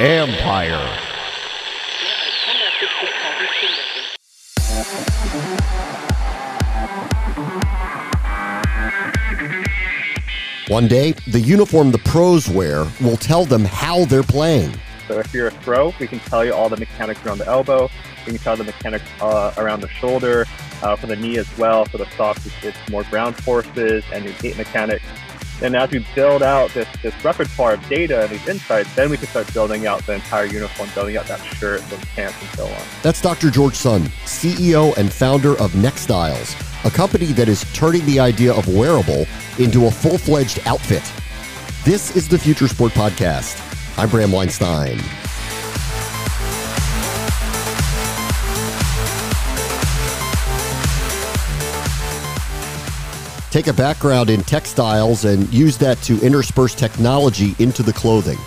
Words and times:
Empire. 0.00 0.98
One 10.68 10.86
day, 10.86 11.12
the 11.26 11.40
uniform 11.40 11.90
the 11.90 11.98
pros 11.98 12.48
wear 12.48 12.86
will 13.00 13.16
tell 13.16 13.44
them 13.44 13.64
how 13.64 14.04
they're 14.04 14.22
playing. 14.22 14.72
So 15.08 15.18
if 15.18 15.34
you're 15.34 15.48
a 15.48 15.50
throw, 15.50 15.92
we 15.98 16.06
can 16.06 16.20
tell 16.20 16.44
you 16.44 16.54
all 16.54 16.68
the 16.68 16.76
mechanics 16.76 17.24
around 17.26 17.38
the 17.38 17.48
elbow. 17.48 17.90
We 18.24 18.32
can 18.32 18.40
tell 18.40 18.56
the 18.56 18.64
mechanics 18.64 19.04
uh, 19.20 19.52
around 19.56 19.80
the 19.80 19.88
shoulder, 19.88 20.46
uh, 20.82 20.94
for 20.94 21.08
the 21.08 21.16
knee 21.16 21.38
as 21.38 21.58
well. 21.58 21.86
For 21.86 21.98
the 21.98 22.08
socks, 22.10 22.46
it's, 22.46 22.54
it's 22.62 22.90
more 22.90 23.02
ground 23.04 23.36
forces 23.42 24.04
and 24.12 24.24
your 24.24 24.34
gait 24.34 24.56
mechanics. 24.56 25.04
And 25.60 25.74
as 25.74 25.90
we 25.90 26.04
build 26.14 26.42
out 26.42 26.70
this, 26.70 26.86
this 27.02 27.24
repertoire 27.24 27.74
of 27.74 27.88
data 27.88 28.22
and 28.22 28.30
these 28.30 28.46
insights, 28.46 28.94
then 28.94 29.10
we 29.10 29.16
can 29.16 29.26
start 29.26 29.52
building 29.52 29.86
out 29.86 30.06
the 30.06 30.14
entire 30.14 30.44
uniform, 30.44 30.88
building 30.94 31.16
out 31.16 31.26
that 31.26 31.40
shirt, 31.40 31.80
those 31.88 32.04
pants, 32.14 32.36
and 32.40 32.50
so 32.50 32.66
on. 32.66 32.82
That's 33.02 33.20
Dr. 33.20 33.50
George 33.50 33.74
Sun, 33.74 34.02
CEO 34.24 34.96
and 34.96 35.12
founder 35.12 35.52
of 35.60 35.72
Nextiles, 35.72 36.54
a 36.86 36.90
company 36.90 37.26
that 37.26 37.48
is 37.48 37.64
turning 37.72 38.04
the 38.06 38.20
idea 38.20 38.52
of 38.52 38.68
wearable 38.68 39.26
into 39.58 39.86
a 39.86 39.90
full 39.90 40.18
fledged 40.18 40.60
outfit. 40.64 41.02
This 41.84 42.14
is 42.14 42.28
the 42.28 42.38
Future 42.38 42.68
Sport 42.68 42.92
Podcast. 42.92 43.64
I'm 43.98 44.08
Bram 44.08 44.30
Weinstein. 44.30 45.00
Take 53.50 53.66
a 53.66 53.72
background 53.72 54.28
in 54.28 54.42
textiles 54.42 55.24
and 55.24 55.52
use 55.52 55.78
that 55.78 55.96
to 56.02 56.20
intersperse 56.20 56.74
technology 56.74 57.54
into 57.58 57.82
the 57.82 57.94
clothing. 57.94 58.38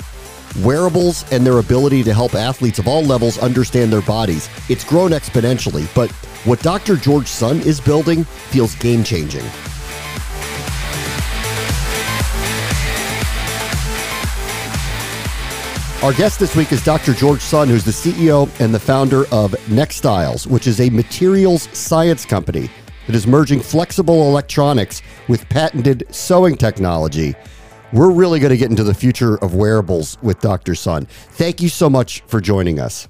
Wearables 0.61 1.25
and 1.31 1.43
their 1.43 1.57
ability 1.57 2.03
to 2.03 2.13
help 2.13 2.35
athletes 2.35 2.77
of 2.77 2.87
all 2.87 3.01
levels 3.01 3.39
understand 3.39 3.91
their 3.91 4.03
bodies. 4.03 4.47
It's 4.69 4.83
grown 4.83 5.09
exponentially, 5.09 5.91
but 5.95 6.11
what 6.45 6.59
Dr. 6.59 6.97
George 6.97 7.25
Sun 7.25 7.61
is 7.61 7.81
building 7.81 8.25
feels 8.25 8.75
game 8.75 9.03
changing. 9.03 9.43
Our 16.03 16.13
guest 16.13 16.39
this 16.39 16.55
week 16.55 16.71
is 16.71 16.83
Dr. 16.83 17.13
George 17.13 17.41
Sun, 17.41 17.69
who's 17.69 17.83
the 17.83 17.91
CEO 17.91 18.49
and 18.59 18.73
the 18.73 18.79
founder 18.79 19.21
of 19.31 19.51
Nextiles, 19.67 20.45
which 20.45 20.67
is 20.67 20.79
a 20.79 20.91
materials 20.91 21.69
science 21.73 22.23
company 22.25 22.69
that 23.11 23.17
is 23.17 23.27
merging 23.27 23.59
flexible 23.59 24.29
electronics 24.29 25.01
with 25.27 25.47
patented 25.49 26.05
sewing 26.11 26.55
technology. 26.55 27.35
We're 27.91 28.09
really 28.09 28.39
going 28.39 28.51
to 28.51 28.57
get 28.57 28.69
into 28.69 28.85
the 28.85 28.93
future 28.93 29.35
of 29.43 29.53
wearables 29.53 30.17
with 30.21 30.39
Dr. 30.39 30.75
Sun. 30.75 31.07
Thank 31.07 31.61
you 31.61 31.67
so 31.67 31.89
much 31.89 32.21
for 32.27 32.39
joining 32.39 32.79
us. 32.79 33.09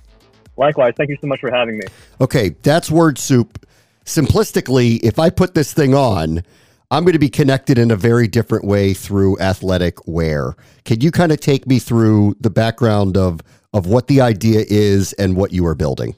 Likewise, 0.58 0.96
thank 0.98 1.12
you 1.12 1.18
so 1.22 1.28
much 1.28 1.40
for 1.40 1.52
having 1.52 1.78
me. 1.78 1.84
Okay, 2.20 2.50
that's 2.64 2.90
word 2.90 3.20
soup. 3.20 3.64
Simplistically, 4.04 5.00
if 5.04 5.20
I 5.20 5.30
put 5.30 5.54
this 5.54 5.72
thing 5.72 5.94
on, 5.94 6.42
I'm 6.90 7.04
going 7.04 7.14
to 7.14 7.20
be 7.20 7.30
connected 7.30 7.78
in 7.78 7.92
a 7.92 7.96
very 7.96 8.28
different 8.28 8.66
way 8.66 8.96
through 8.96 9.38
athletic 9.40 10.08
wear. 10.08 10.56
Can 10.84 11.02
you 11.02 11.12
kind 11.12 11.32
of 11.32 11.40
take 11.40 11.68
me 11.68 11.78
through 11.78 12.38
the 12.40 12.50
background 12.50 13.18
of 13.18 13.42
of 13.72 13.86
what 13.86 14.08
the 14.08 14.20
idea 14.20 14.66
is 14.68 15.14
and 15.14 15.36
what 15.38 15.54
you 15.54 15.64
are 15.68 15.76
building? 15.76 16.16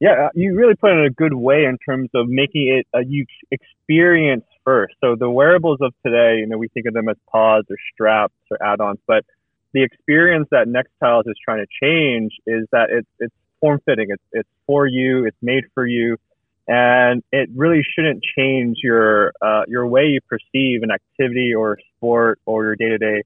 Yeah, 0.00 0.26
uh, 0.26 0.28
you 0.34 0.54
really 0.54 0.74
put 0.76 0.90
it 0.92 0.98
in 0.98 1.04
a 1.06 1.10
good 1.10 1.34
way 1.34 1.64
in 1.64 1.76
terms 1.78 2.10
of 2.14 2.28
making 2.28 2.68
it 2.68 2.86
a 2.96 3.04
huge 3.04 3.28
experience 3.50 4.44
first. 4.64 4.94
So 5.00 5.16
the 5.16 5.28
wearables 5.28 5.78
of 5.80 5.92
today, 6.04 6.38
you 6.38 6.46
know, 6.46 6.56
we 6.56 6.68
think 6.68 6.86
of 6.86 6.94
them 6.94 7.08
as 7.08 7.16
pods 7.32 7.66
or 7.68 7.76
straps 7.92 8.34
or 8.50 8.62
add-ons, 8.62 9.00
but 9.06 9.24
the 9.72 9.82
experience 9.82 10.48
that 10.50 10.66
Nextiles 10.68 11.24
is 11.26 11.36
trying 11.44 11.64
to 11.64 11.66
change 11.82 12.32
is 12.46 12.66
that 12.72 12.90
it's 12.90 13.08
it's 13.18 13.34
form 13.60 13.80
fitting. 13.84 14.06
It's 14.10 14.22
it's 14.32 14.48
for 14.66 14.86
you. 14.86 15.26
It's 15.26 15.36
made 15.42 15.64
for 15.74 15.86
you, 15.86 16.16
and 16.66 17.22
it 17.32 17.50
really 17.54 17.82
shouldn't 17.94 18.22
change 18.36 18.78
your 18.82 19.32
uh, 19.42 19.62
your 19.68 19.86
way 19.86 20.06
you 20.06 20.20
perceive 20.28 20.82
an 20.82 20.90
activity 20.90 21.54
or 21.54 21.78
sport 21.96 22.40
or 22.46 22.64
your 22.64 22.76
day 22.76 22.88
to 22.88 22.98
day 22.98 23.22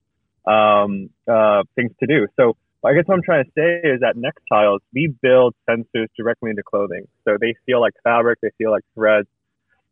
things 1.76 1.92
to 2.00 2.06
do. 2.06 2.26
So 2.36 2.56
I 2.84 2.94
guess 2.94 3.04
what 3.06 3.14
I'm 3.14 3.22
trying 3.22 3.44
to 3.44 3.50
say 3.56 3.88
is 3.88 4.00
that 4.00 4.16
Nextiles, 4.16 4.80
we 4.92 5.14
build 5.22 5.54
sensors 5.68 6.08
directly 6.16 6.50
into 6.50 6.62
clothing. 6.64 7.06
So 7.24 7.36
they 7.40 7.54
feel 7.64 7.80
like 7.80 7.92
fabric, 8.02 8.40
they 8.42 8.50
feel 8.58 8.72
like 8.72 8.82
threads. 8.94 9.28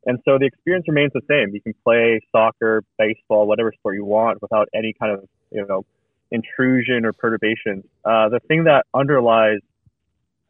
And 0.07 0.19
so 0.25 0.39
the 0.39 0.47
experience 0.47 0.87
remains 0.89 1.13
the 1.13 1.21
same. 1.29 1.55
You 1.55 1.61
can 1.61 1.75
play 1.85 2.21
soccer, 2.33 2.83
baseball, 2.99 3.47
whatever 3.47 3.73
sport 3.73 3.95
you 3.95 4.05
want 4.05 4.43
without 4.43 4.69
any 4.75 4.93
kind 4.99 5.13
of, 5.13 5.29
you 5.53 5.65
know, 5.67 5.85
intrusion 6.33 7.05
or 7.05 7.13
perturbation. 7.13 7.85
Uh, 8.05 8.29
the 8.29 8.41
thing 8.49 8.65
that 8.65 8.87
underlies 8.95 9.61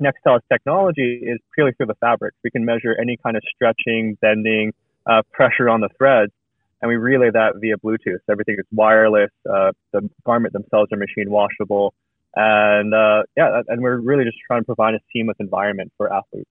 Nextiles 0.01 0.41
technology 0.51 1.21
is 1.23 1.39
purely 1.55 1.73
through 1.73 1.87
the 1.87 1.95
fabric. 1.97 2.33
We 2.43 2.51
can 2.51 2.65
measure 2.65 2.97
any 2.99 3.19
kind 3.19 3.37
of 3.37 3.43
stretching, 3.55 4.17
bending, 4.23 4.73
uh, 5.07 5.23
pressure 5.31 5.69
on 5.69 5.81
the 5.81 5.91
threads, 5.99 6.33
and 6.81 6.89
we 6.89 6.97
relay 6.97 7.31
that 7.31 7.57
via 7.57 7.77
Bluetooth. 7.77 8.21
Everything 8.31 8.57
is 8.59 8.65
wireless. 8.73 9.31
Uh, 9.49 9.73
the 9.93 10.09
garment 10.25 10.55
themselves 10.55 10.91
are 10.93 10.97
machine 10.97 11.31
washable 11.31 11.93
and 12.37 12.95
uh, 12.95 13.23
yeah, 13.37 13.63
and 13.69 13.83
we're 13.83 13.99
really 13.99 14.25
just 14.25 14.39
trying 14.47 14.61
to 14.63 14.67
provide 14.67 14.95
a 14.95 15.01
seamless 15.13 15.37
environment 15.41 15.93
for 15.97 16.13
athletes. 16.13 16.49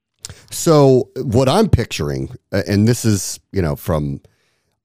So 0.51 1.09
what 1.15 1.49
I'm 1.49 1.69
picturing, 1.69 2.35
and 2.51 2.87
this 2.87 3.05
is 3.05 3.39
you 3.51 3.61
know 3.61 3.75
from. 3.75 4.21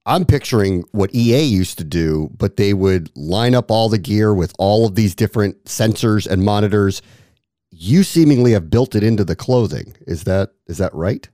I'm 0.06 0.26
picturing 0.26 0.84
what 0.92 1.14
EA 1.14 1.42
used 1.42 1.78
to 1.78 1.84
do, 1.84 2.28
but 2.36 2.58
they 2.58 2.74
would 2.74 3.10
line 3.16 3.54
up 3.54 3.70
all 3.70 3.88
the 3.88 3.96
gear 3.96 4.34
with 4.34 4.52
all 4.58 4.86
of 4.86 4.96
these 4.96 5.14
different 5.14 5.64
sensors 5.64 6.26
and 6.26 6.44
monitors. 6.44 7.00
You 7.70 8.02
seemingly 8.02 8.52
have 8.52 8.68
built 8.68 8.94
it 8.94 9.02
into 9.02 9.24
the 9.24 9.34
clothing. 9.34 9.96
Is 10.06 10.24
that 10.24 10.50
is 10.66 10.76
that 10.76 10.94
right? 10.94 11.26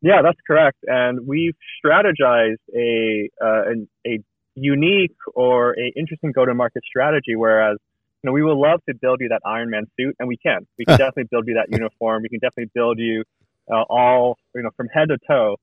Yeah, 0.00 0.22
that's 0.22 0.40
correct. 0.44 0.78
And 0.88 1.24
we've 1.24 1.54
strategized 1.84 2.56
a 2.74 3.30
uh, 3.40 3.62
a 4.08 4.18
unique 4.56 5.16
or 5.34 5.78
a 5.78 5.92
interesting 5.96 6.32
go-to-market 6.32 6.82
strategy. 6.84 7.36
Whereas 7.36 7.78
you 8.22 8.28
know, 8.28 8.32
we 8.32 8.42
would 8.42 8.56
love 8.56 8.80
to 8.88 8.94
build 8.94 9.20
you 9.20 9.28
that 9.30 9.40
Iron 9.44 9.70
Man 9.70 9.86
suit, 9.98 10.14
and 10.18 10.28
we 10.28 10.36
can. 10.36 10.66
We 10.78 10.84
can 10.84 10.98
definitely 10.98 11.28
build 11.30 11.46
you 11.48 11.54
that 11.54 11.70
uniform. 11.70 12.22
We 12.22 12.28
can 12.28 12.38
definitely 12.38 12.70
build 12.74 12.98
you 12.98 13.24
uh, 13.70 13.82
all, 13.88 14.36
you 14.54 14.62
know, 14.62 14.70
from 14.76 14.88
head 14.88 15.08
to 15.08 15.18
toe. 15.26 15.56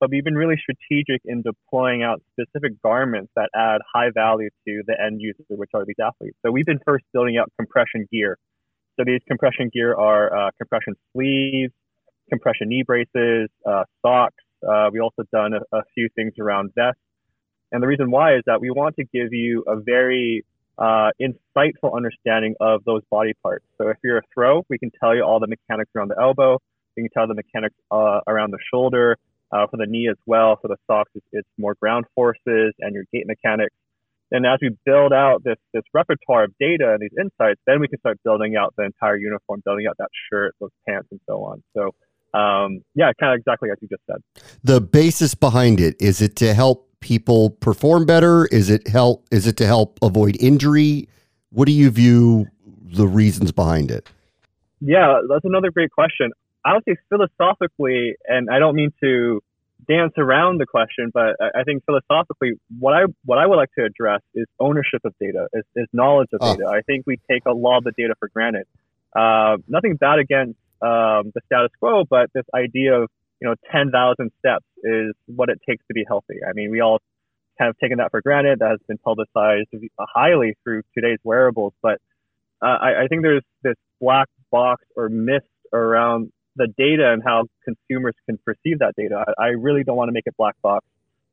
But 0.00 0.10
we've 0.10 0.24
been 0.24 0.34
really 0.34 0.56
strategic 0.56 1.22
in 1.24 1.42
deploying 1.42 2.02
out 2.02 2.22
specific 2.32 2.80
garments 2.82 3.32
that 3.36 3.48
add 3.54 3.80
high 3.92 4.10
value 4.12 4.50
to 4.66 4.82
the 4.86 4.94
end 5.00 5.20
user, 5.20 5.44
which 5.48 5.70
are 5.74 5.84
these 5.84 5.96
athletes. 6.04 6.36
So 6.44 6.52
we've 6.52 6.66
been 6.66 6.80
first 6.84 7.04
building 7.12 7.38
out 7.38 7.50
compression 7.58 8.06
gear. 8.12 8.36
So 8.96 9.04
these 9.04 9.20
compression 9.26 9.70
gear 9.72 9.94
are 9.94 10.48
uh, 10.48 10.50
compression 10.58 10.94
sleeves, 11.12 11.72
compression 12.28 12.68
knee 12.68 12.82
braces, 12.86 13.48
uh, 13.66 13.84
socks. 14.02 14.34
Uh, 14.66 14.90
we 14.92 15.00
also 15.00 15.22
done 15.32 15.52
a, 15.54 15.76
a 15.76 15.82
few 15.94 16.08
things 16.14 16.34
around 16.38 16.72
vests. 16.74 17.00
And 17.72 17.82
the 17.82 17.86
reason 17.86 18.10
why 18.10 18.36
is 18.36 18.42
that 18.46 18.60
we 18.60 18.70
want 18.70 18.96
to 18.96 19.04
give 19.04 19.32
you 19.32 19.64
a 19.66 19.76
very 19.80 20.44
uh, 20.78 21.10
insightful 21.20 21.94
understanding 21.94 22.54
of 22.60 22.84
those 22.84 23.02
body 23.10 23.32
parts. 23.42 23.64
So 23.78 23.88
if 23.88 23.96
you're 24.02 24.18
a 24.18 24.22
throw, 24.32 24.64
we 24.68 24.78
can 24.78 24.90
tell 25.00 25.14
you 25.14 25.22
all 25.22 25.40
the 25.40 25.46
mechanics 25.46 25.90
around 25.94 26.08
the 26.08 26.20
elbow. 26.20 26.58
We 26.96 27.04
can 27.04 27.10
tell 27.10 27.26
the 27.26 27.34
mechanics 27.34 27.74
uh, 27.90 28.20
around 28.26 28.52
the 28.52 28.58
shoulder, 28.72 29.16
uh, 29.52 29.66
for 29.70 29.76
the 29.76 29.86
knee 29.86 30.08
as 30.10 30.16
well. 30.26 30.58
For 30.60 30.68
the 30.68 30.76
socks, 30.86 31.10
it's, 31.14 31.26
it's, 31.32 31.48
more 31.58 31.74
ground 31.74 32.06
forces 32.14 32.74
and 32.80 32.94
your 32.94 33.04
gait 33.12 33.26
mechanics. 33.26 33.74
And 34.30 34.44
as 34.46 34.58
we 34.60 34.70
build 34.84 35.12
out 35.12 35.44
this 35.44 35.58
this 35.72 35.84
repertoire 35.92 36.44
of 36.44 36.52
data 36.58 36.92
and 36.92 37.00
these 37.00 37.16
insights, 37.18 37.60
then 37.66 37.78
we 37.80 37.86
can 37.86 38.00
start 38.00 38.18
building 38.24 38.56
out 38.56 38.74
the 38.76 38.84
entire 38.84 39.16
uniform, 39.16 39.62
building 39.64 39.86
out 39.88 39.96
that 39.98 40.08
shirt, 40.30 40.54
those 40.60 40.70
pants, 40.88 41.08
and 41.10 41.20
so 41.28 41.44
on. 41.44 41.62
So 41.76 41.90
um, 42.36 42.82
yeah, 42.94 43.12
kind 43.20 43.32
of 43.32 43.38
exactly 43.38 43.70
as 43.70 43.78
you 43.80 43.88
just 43.88 44.02
said. 44.10 44.22
The 44.64 44.80
basis 44.80 45.34
behind 45.34 45.80
it 45.80 45.94
is 46.00 46.20
it 46.20 46.34
to 46.36 46.52
help 46.52 46.90
people 47.04 47.50
perform 47.50 48.06
better? 48.06 48.46
Is 48.46 48.70
it 48.70 48.88
help? 48.88 49.26
Is 49.30 49.46
it 49.46 49.56
to 49.58 49.66
help 49.66 49.98
avoid 50.02 50.36
injury? 50.40 51.06
What 51.50 51.66
do 51.66 51.72
you 51.72 51.90
view 51.90 52.46
the 52.82 53.06
reasons 53.06 53.52
behind 53.52 53.90
it? 53.90 54.08
Yeah, 54.80 55.20
that's 55.28 55.44
another 55.44 55.70
great 55.70 55.92
question. 55.92 56.32
I 56.64 56.72
would 56.72 56.82
say 56.88 56.96
philosophically, 57.10 58.14
and 58.26 58.48
I 58.50 58.58
don't 58.58 58.74
mean 58.74 58.90
to 59.02 59.42
dance 59.86 60.14
around 60.16 60.58
the 60.58 60.66
question, 60.66 61.10
but 61.12 61.36
I, 61.40 61.62
think 61.64 61.84
philosophically, 61.84 62.52
what 62.78 62.94
I 62.94 63.02
what 63.26 63.36
I 63.36 63.46
would 63.46 63.56
like 63.56 63.70
to 63.78 63.84
address 63.84 64.22
is 64.34 64.46
ownership 64.58 65.02
of 65.04 65.14
data, 65.20 65.46
is, 65.52 65.64
is 65.76 65.86
knowledge 65.92 66.30
of 66.32 66.38
oh. 66.42 66.56
data. 66.56 66.68
I 66.68 66.80
think 66.80 67.04
we 67.06 67.18
take 67.30 67.42
a 67.46 67.52
lot 67.52 67.78
of 67.78 67.84
the 67.84 67.92
data 67.96 68.14
for 68.18 68.28
granted. 68.28 68.66
Uh, 69.14 69.58
nothing 69.68 69.96
bad 69.96 70.18
against 70.18 70.58
um, 70.80 71.32
the 71.34 71.40
status 71.46 71.70
quo, 71.78 72.04
but 72.08 72.30
this 72.34 72.46
idea 72.54 72.94
of 73.02 73.10
you 73.44 73.50
know 73.50 73.56
10,000 73.70 74.32
steps 74.38 74.64
is 74.82 75.12
what 75.26 75.50
it 75.50 75.60
takes 75.68 75.84
to 75.88 75.94
be 75.94 76.04
healthy. 76.08 76.36
I 76.48 76.54
mean, 76.54 76.70
we 76.70 76.80
all 76.80 77.00
kind 77.58 77.68
of 77.68 77.78
taken 77.78 77.98
that 77.98 78.10
for 78.10 78.22
granted. 78.22 78.60
That 78.60 78.70
has 78.70 78.80
been 78.88 78.98
publicized 78.98 79.68
highly 80.00 80.56
through 80.64 80.82
today's 80.94 81.18
wearables, 81.24 81.74
but 81.82 82.00
uh, 82.62 82.78
I, 82.80 83.04
I 83.04 83.06
think 83.08 83.22
there's 83.22 83.44
this 83.62 83.74
black 84.00 84.28
box 84.50 84.82
or 84.96 85.10
mist 85.10 85.44
around 85.74 86.32
the 86.56 86.68
data 86.78 87.12
and 87.12 87.22
how 87.22 87.44
consumers 87.64 88.14
can 88.26 88.38
perceive 88.38 88.78
that 88.78 88.94
data. 88.96 89.24
I, 89.38 89.42
I 89.42 89.48
really 89.48 89.84
don't 89.84 89.96
want 89.96 90.08
to 90.08 90.12
make 90.12 90.26
it 90.26 90.34
black 90.38 90.54
box. 90.62 90.86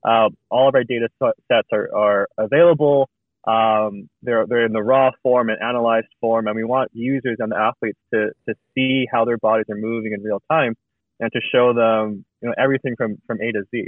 Uh, 0.03 0.29
all 0.49 0.67
of 0.67 0.75
our 0.75 0.83
data 0.83 1.07
sets 1.21 1.67
are, 1.71 1.95
are 1.95 2.27
available. 2.37 3.07
Um, 3.47 4.09
they're, 4.21 4.45
they're 4.47 4.65
in 4.65 4.73
the 4.73 4.83
raw 4.83 5.11
form 5.23 5.49
and 5.49 5.61
analyzed 5.61 6.07
form, 6.19 6.47
and 6.47 6.55
we 6.55 6.63
want 6.63 6.89
users 6.93 7.37
and 7.39 7.51
the 7.51 7.57
athletes 7.57 7.99
to, 8.13 8.31
to 8.49 8.55
see 8.75 9.07
how 9.09 9.23
their 9.23 9.37
bodies 9.37 9.67
are 9.69 9.77
moving 9.77 10.11
in 10.11 10.21
real 10.23 10.41
time 10.51 10.75
and 11.21 11.31
to 11.31 11.39
show 11.53 11.73
them, 11.73 12.25
you 12.41 12.49
know, 12.49 12.55
everything 12.57 12.95
from, 12.97 13.21
from 13.27 13.39
A 13.41 13.51
to 13.51 13.63
Z. 13.71 13.87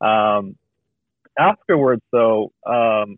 Um, 0.00 0.56
afterwards, 1.38 2.02
though, 2.12 2.52
um, 2.64 3.16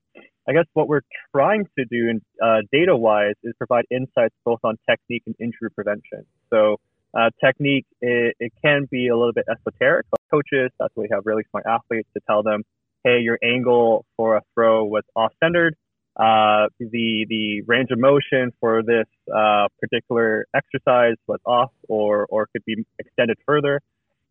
I 0.49 0.53
guess 0.53 0.65
what 0.73 0.89
we're 0.89 1.03
trying 1.33 1.67
to 1.79 1.85
do 1.85 2.19
uh, 2.43 2.63
data 2.73 2.97
wise 2.97 3.35
is 3.45 3.53
provide 3.59 3.85
insights 3.91 4.35
both 4.45 4.61
on 4.65 4.79
technique 4.89 5.23
and 5.27 5.37
injury 5.39 5.71
prevention. 5.71 6.25
So, 6.49 6.79
uh, 7.13 7.31
technique, 7.45 7.87
it, 8.01 8.35
it, 8.41 8.53
can 8.65 8.89
be 8.91 9.09
a 9.09 9.17
little 9.17 9.33
bit 9.33 9.45
esoteric, 9.51 10.07
but 10.11 10.21
coaches, 10.31 10.71
that's 10.79 10.93
why 10.95 11.03
we 11.03 11.09
have 11.13 11.27
really 11.27 11.43
smart 11.51 11.67
athletes 11.67 12.09
to 12.15 12.21
tell 12.27 12.43
them, 12.43 12.63
hey, 13.05 13.19
your 13.21 13.39
angle 13.43 14.05
for 14.17 14.37
a 14.37 14.43
throw 14.55 14.85
was 14.85 15.03
off 15.17 15.33
centered. 15.43 15.77
Uh, 16.17 16.67
the, 16.79 17.25
the 17.29 17.63
range 17.67 17.91
of 17.91 17.99
motion 17.99 18.53
for 18.61 18.83
this 18.83 19.07
uh, 19.35 19.69
particular 19.81 20.47
exercise 20.55 21.17
was 21.27 21.39
off 21.47 21.71
or, 21.89 22.27
or 22.29 22.47
could 22.53 22.65
be 22.65 22.85
extended 22.99 23.39
further. 23.47 23.81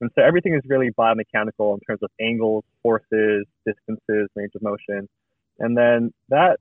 And 0.02 0.10
so 0.16 0.24
everything 0.24 0.54
is 0.54 0.62
really 0.66 0.92
biomechanical 0.92 1.74
in 1.74 1.80
terms 1.86 2.00
of 2.04 2.10
angles, 2.22 2.64
forces, 2.84 3.46
distances, 3.66 4.30
range 4.36 4.52
of 4.56 4.62
motion. 4.62 5.10
And 5.58 5.76
then 5.78 6.14
that, 6.30 6.60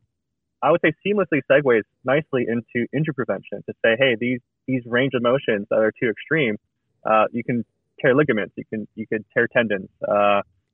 I 0.62 0.70
would 0.72 0.80
say, 0.84 0.92
seamlessly 1.06 1.40
segues 1.50 1.82
nicely 2.04 2.46
into 2.48 2.86
injury 2.92 3.14
prevention 3.14 3.62
to 3.66 3.74
say, 3.84 3.96
hey, 3.98 4.16
these 4.18 4.40
these 4.66 4.82
range 4.86 5.12
of 5.14 5.22
motions 5.22 5.66
that 5.70 5.78
are 5.78 5.92
too 5.92 6.10
extreme, 6.10 6.56
uh, 7.08 7.24
you 7.32 7.42
can 7.44 7.64
tear 8.00 8.14
ligaments, 8.14 8.54
you 8.56 8.64
can 8.68 8.88
you 8.96 9.06
could 9.06 9.24
tear 9.32 9.46
tendons. 9.46 9.88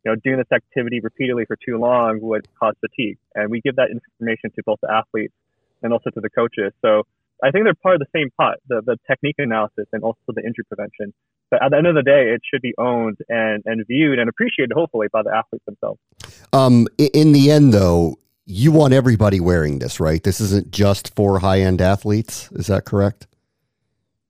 You 0.04 0.12
know, 0.12 0.16
doing 0.22 0.36
this 0.36 0.52
activity 0.52 1.00
repeatedly 1.00 1.44
for 1.46 1.56
too 1.56 1.78
long 1.78 2.20
would 2.20 2.46
cause 2.60 2.74
fatigue, 2.80 3.18
and 3.34 3.50
we 3.50 3.60
give 3.60 3.76
that 3.76 3.88
information 3.90 4.50
to 4.56 4.62
both 4.64 4.78
the 4.82 4.90
athletes 4.92 5.34
and 5.82 5.92
also 5.92 6.10
to 6.10 6.20
the 6.20 6.30
coaches. 6.30 6.72
So 6.82 7.04
I 7.42 7.50
think 7.50 7.64
they're 7.64 7.74
part 7.74 7.96
of 7.96 8.00
the 8.00 8.18
same 8.18 8.30
pot, 8.38 8.58
the, 8.68 8.82
the 8.84 8.96
technique 9.06 9.36
analysis 9.38 9.86
and 9.92 10.02
also 10.02 10.18
the 10.28 10.42
injury 10.42 10.64
prevention. 10.64 11.12
But 11.50 11.62
at 11.62 11.70
the 11.70 11.76
end 11.76 11.86
of 11.86 11.94
the 11.94 12.02
day, 12.02 12.32
it 12.34 12.40
should 12.50 12.62
be 12.62 12.74
owned 12.78 13.18
and, 13.28 13.62
and 13.66 13.86
viewed 13.86 14.18
and 14.18 14.28
appreciated, 14.28 14.72
hopefully, 14.74 15.08
by 15.12 15.22
the 15.22 15.30
athletes 15.30 15.64
themselves. 15.66 16.00
Um, 16.52 16.88
in 16.98 17.32
the 17.32 17.50
end, 17.50 17.72
though, 17.74 18.18
you 18.46 18.72
want 18.72 18.94
everybody 18.94 19.40
wearing 19.40 19.78
this, 19.78 20.00
right? 20.00 20.22
This 20.22 20.40
isn't 20.40 20.70
just 20.70 21.14
for 21.14 21.38
high 21.38 21.60
end 21.60 21.80
athletes. 21.80 22.50
Is 22.52 22.66
that 22.68 22.84
correct? 22.84 23.26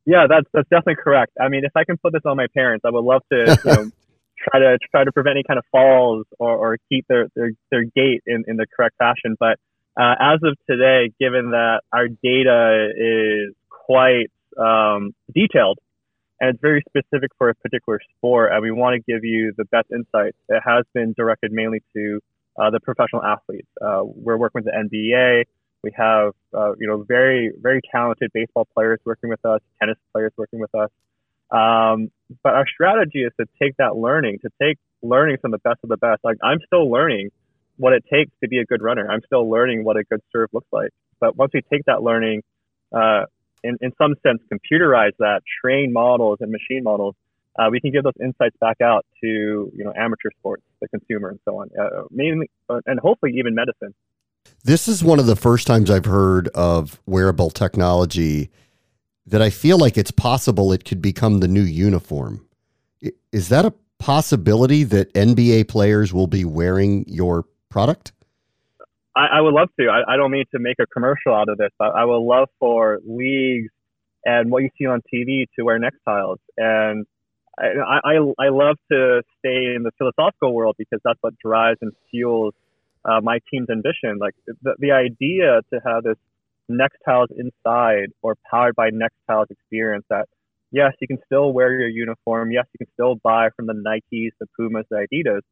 Yeah, 0.07 0.27
that's 0.29 0.47
that's 0.53 0.69
definitely 0.69 1.03
correct. 1.03 1.33
I 1.41 1.49
mean, 1.49 1.65
if 1.65 1.73
I 1.75 1.85
can 1.85 1.97
put 1.97 2.13
this 2.13 2.23
on 2.27 2.37
my 2.37 2.47
parents, 2.53 2.85
I 2.85 2.91
would 2.91 3.05
love 3.05 3.23
to 3.33 3.59
you 3.65 3.73
know, 3.73 3.91
try 4.51 4.61
to 4.61 4.79
try 4.91 5.05
to 5.05 5.13
prevent 5.13 5.37
any 5.37 5.45
kind 5.45 5.59
of 5.59 5.65
falls 5.73 6.27
or, 6.39 6.57
or 6.57 6.79
keep 6.89 7.07
their, 7.09 7.29
their 7.35 7.51
their 7.71 7.85
gait 7.85 8.23
in, 8.27 8.45
in 8.47 8.57
the 8.57 8.67
correct 8.75 8.97
fashion. 8.99 9.37
But 9.39 9.59
uh, 10.01 10.15
as 10.21 10.41
of 10.43 10.57
today, 10.69 11.13
given 11.21 11.51
that 11.51 11.83
our 11.93 12.09
data 12.09 12.91
is 12.97 13.55
quite 13.69 14.31
um, 14.59 15.15
detailed 15.35 15.79
and 16.41 16.51
it's 16.51 16.61
very 16.61 16.83
specific 16.89 17.31
for 17.39 17.49
a 17.49 17.55
particular 17.55 18.01
sport, 18.17 18.53
and 18.53 18.61
we 18.63 18.71
want 18.71 18.95
to 18.95 19.13
give 19.13 19.25
you 19.25 19.53
the 19.57 19.65
best 19.67 19.87
insights, 19.93 20.37
it 20.49 20.63
has 20.65 20.85
been 20.93 21.15
directed 21.17 21.53
mainly 21.53 21.83
to 21.95 22.21
uh, 22.59 22.71
the 22.71 22.81
professional 22.81 23.23
athletes. 23.23 23.69
Uh, 23.81 24.01
we're 24.03 24.37
working 24.37 24.63
with 24.63 24.67
the 24.67 24.73
NBA. 24.73 25.45
We 25.83 25.93
have, 25.97 26.33
uh, 26.53 26.73
you 26.79 26.87
know, 26.89 27.05
very, 27.07 27.53
very 27.61 27.81
talented 27.91 28.31
baseball 28.33 28.67
players 28.75 29.01
working 29.05 29.31
with 29.31 29.45
us, 29.45 29.61
tennis 29.81 29.97
players 30.13 30.33
working 30.37 30.59
with 30.59 30.75
us. 30.75 30.91
Um, 31.55 32.11
but 32.43 32.55
our 32.55 32.67
strategy 32.67 33.21
is 33.21 33.33
to 33.39 33.47
take 33.63 33.77
that 33.77 33.97
learning, 33.97 34.39
to 34.43 34.51
take 34.61 34.79
learning 35.03 35.37
from 35.41 35.53
the 35.53 35.59
best 35.59 35.79
of 35.85 35.89
the 35.89 35.97
best. 35.97 36.25
Like 36.25 36.39
I'm 36.43 36.59
still 36.67 36.91
learning 36.91 37.31
what 37.77 37.93
it 37.93 38.05
takes 38.13 38.33
to 38.43 38.49
be 38.49 38.59
a 38.59 38.65
good 38.65 38.83
runner. 38.83 39.09
I'm 39.11 39.21
still 39.27 39.49
learning 39.49 39.85
what 39.85 39.97
a 39.97 40.05
good 40.05 40.21
serve 40.33 40.49
looks 40.53 40.69
like. 40.73 40.91
But 41.21 41.37
once 41.37 41.53
we 41.55 41.61
take 41.73 41.85
that 41.87 42.03
learning, 42.03 42.43
uh, 42.93 43.27
in, 43.63 43.77
in 43.81 43.93
some 44.01 44.15
sense, 44.27 44.41
computerize 44.53 45.13
that, 45.19 45.43
train 45.63 45.93
models 45.93 46.39
and 46.41 46.51
machine 46.51 46.83
models, 46.83 47.15
uh, 47.57 47.69
we 47.71 47.81
can 47.81 47.93
give 47.93 48.03
those 48.03 48.15
insights 48.21 48.57
back 48.61 48.81
out 48.81 49.07
to 49.23 49.27
you 49.29 49.85
know 49.85 49.93
amateur 49.97 50.31
sports, 50.39 50.63
the 50.81 50.89
consumer, 50.89 51.29
and 51.29 51.39
so 51.45 51.61
on. 51.61 51.71
Uh, 51.79 52.03
mainly, 52.11 52.51
uh, 52.69 52.81
and 52.87 52.99
hopefully 52.99 53.33
even 53.37 53.55
medicine. 53.55 53.95
This 54.65 54.89
is 54.89 55.05
one 55.05 55.21
of 55.21 55.27
the 55.27 55.37
first 55.37 55.67
times 55.67 55.91
I've 55.91 56.05
heard 56.05 56.49
of 56.49 57.01
wearable 57.07 57.51
technology 57.51 58.51
that 59.27 59.41
I 59.43 59.51
feel 59.51 59.79
like 59.79 59.97
it's 59.97 60.11
possible 60.11 60.73
it 60.73 60.85
could 60.85 61.01
become 61.01 61.41
the 61.41 61.49
new 61.49 61.63
uniform. 61.63 62.47
Is 63.33 63.49
that 63.49 63.65
a 63.65 63.73
possibility 63.99 64.85
that 64.85 65.13
NBA 65.15 65.69
players 65.69 66.13
will 66.13 66.27
be 66.27 66.45
wearing 66.45 67.05
your 67.09 67.47
product? 67.71 68.13
I, 69.17 69.27
I 69.35 69.41
would 69.41 69.55
love 69.55 69.69
to. 69.81 69.89
I, 69.89 70.15
I, 70.15 70.17
don't 70.17 70.31
mean 70.31 70.45
to 70.53 70.59
make 70.59 70.77
a 70.81 70.87
commercial 70.87 71.35
out 71.35 71.49
of 71.49 71.57
this, 71.57 71.71
but 71.79 71.95
I 71.95 72.05
would 72.05 72.19
love 72.19 72.49
for 72.59 73.01
leagues 73.07 73.71
and 74.25 74.51
what 74.51 74.63
you 74.63 74.71
see 74.79 74.87
on 74.87 75.01
TV 75.13 75.47
to 75.57 75.65
wear 75.65 75.79
Nextiles. 75.79 76.39
And 76.57 77.07
I, 77.59 78.01
I, 78.05 78.47
I 78.47 78.49
love 78.49 78.77
to 78.91 79.23
stay 79.39 79.75
in 79.75 79.85
the 79.85 79.93
philosophical 79.99 80.53
world 80.53 80.75
because 80.79 81.01
that's 81.05 81.19
what 81.21 81.39
drives 81.39 81.79
and 81.81 81.93
fuels 82.11 82.55
uh, 83.05 83.21
my 83.23 83.39
team's 83.51 83.69
ambition. 83.71 84.19
Like 84.19 84.35
the, 84.63 84.75
the 84.79 84.93
idea 84.93 85.61
to 85.73 85.81
have 85.87 86.03
this 86.03 86.17
Nextiles 86.71 87.29
inside 87.37 88.11
or 88.23 88.37
powered 88.51 88.75
by 88.75 88.91
Nextiles 88.91 89.51
experience 89.51 90.05
that 90.11 90.27
yes, 90.71 90.93
you 91.01 91.07
can 91.07 91.19
still 91.27 91.53
wear 91.53 91.73
your 91.79 91.89
uniform. 91.89 92.51
Yes, 92.51 92.67
you 92.73 92.85
can 92.85 92.93
still 92.95 93.15
buy 93.17 93.51
from 93.57 93.67
the 93.67 93.75
Nikes, 93.75 94.33
the 94.41 94.47
Pumas, 94.59 94.87
the 94.91 95.07
Adidas, 95.07 95.43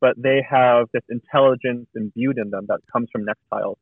but 0.00 0.14
they 0.16 0.44
have 0.48 0.86
this 0.92 1.02
intelligence 1.08 1.86
imbued 1.94 2.38
in 2.38 2.50
them 2.50 2.66
that 2.68 2.80
comes 2.92 3.08
from 3.12 3.26
Nextiles. 3.26 3.76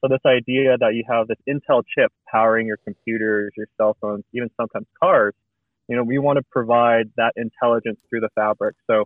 So 0.00 0.08
this 0.08 0.24
idea 0.24 0.78
that 0.78 0.94
you 0.94 1.04
have 1.08 1.28
this 1.28 1.36
Intel 1.46 1.82
chip 1.94 2.10
powering 2.30 2.66
your 2.66 2.78
computers, 2.78 3.52
your 3.56 3.66
cell 3.76 3.96
phones, 4.00 4.24
even 4.32 4.48
sometimes 4.56 4.86
cars, 4.98 5.34
you 5.88 5.96
know, 5.96 6.04
we 6.04 6.18
want 6.18 6.38
to 6.38 6.44
provide 6.50 7.10
that 7.16 7.32
intelligence 7.36 7.98
through 8.08 8.20
the 8.20 8.30
fabric. 8.34 8.76
So 8.88 9.04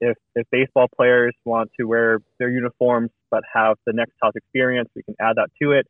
if, 0.00 0.16
if 0.34 0.46
baseball 0.52 0.86
players 0.94 1.34
want 1.44 1.70
to 1.80 1.86
wear 1.86 2.20
their 2.38 2.50
uniforms 2.50 3.10
but 3.30 3.42
have 3.52 3.76
the 3.86 3.92
Nextiles 3.92 4.36
experience, 4.36 4.88
we 4.94 5.02
can 5.02 5.16
add 5.20 5.36
that 5.36 5.48
to 5.62 5.72
it. 5.72 5.86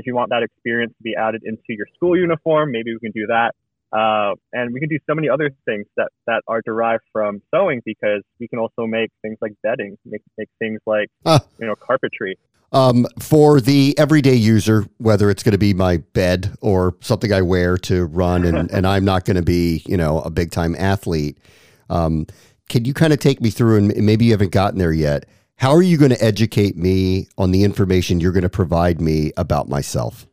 If 0.00 0.06
you 0.06 0.14
want 0.14 0.30
that 0.30 0.42
experience 0.42 0.94
to 0.96 1.02
be 1.02 1.14
added 1.14 1.42
into 1.44 1.60
your 1.68 1.86
school 1.94 2.16
uniform, 2.16 2.72
maybe 2.72 2.94
we 2.94 2.98
can 3.00 3.12
do 3.12 3.26
that. 3.26 3.52
Uh, 3.92 4.34
and 4.54 4.72
we 4.72 4.80
can 4.80 4.88
do 4.88 4.98
so 5.06 5.14
many 5.14 5.28
other 5.28 5.50
things 5.66 5.84
that, 5.98 6.08
that 6.26 6.40
are 6.48 6.62
derived 6.64 7.02
from 7.12 7.42
sewing 7.54 7.82
because 7.84 8.22
we 8.38 8.48
can 8.48 8.58
also 8.58 8.86
make 8.86 9.10
things 9.20 9.36
like 9.42 9.52
bedding, 9.62 9.98
make, 10.06 10.22
make 10.38 10.48
things 10.58 10.80
like, 10.86 11.08
uh, 11.26 11.38
you 11.58 11.66
know, 11.66 11.74
carpentry. 11.74 12.38
Um, 12.72 13.06
for 13.18 13.60
the 13.60 13.94
everyday 13.98 14.36
user, 14.36 14.86
whether 14.96 15.28
it's 15.28 15.42
going 15.42 15.52
to 15.52 15.58
be 15.58 15.74
my 15.74 15.98
bed 15.98 16.54
or 16.62 16.96
something 17.00 17.30
I 17.30 17.42
wear 17.42 17.76
to 17.78 18.06
run, 18.06 18.46
and, 18.46 18.70
and 18.72 18.86
I'm 18.86 19.04
not 19.04 19.26
going 19.26 19.36
to 19.36 19.42
be, 19.42 19.82
you 19.86 19.98
know, 19.98 20.20
a 20.20 20.30
big 20.30 20.50
time 20.50 20.74
athlete, 20.76 21.36
um, 21.90 22.26
can 22.70 22.86
you 22.86 22.94
kind 22.94 23.12
of 23.12 23.18
take 23.18 23.42
me 23.42 23.50
through, 23.50 23.76
and 23.76 24.06
maybe 24.06 24.24
you 24.24 24.30
haven't 24.30 24.52
gotten 24.52 24.78
there 24.78 24.92
yet? 24.92 25.26
How 25.60 25.72
are 25.72 25.82
you 25.82 25.98
going 25.98 26.10
to 26.10 26.24
educate 26.24 26.78
me 26.78 27.28
on 27.36 27.50
the 27.50 27.64
information 27.64 28.18
you're 28.18 28.32
going 28.32 28.44
to 28.44 28.48
provide 28.48 28.98
me 28.98 29.30
about 29.36 29.68
myself? 29.68 30.26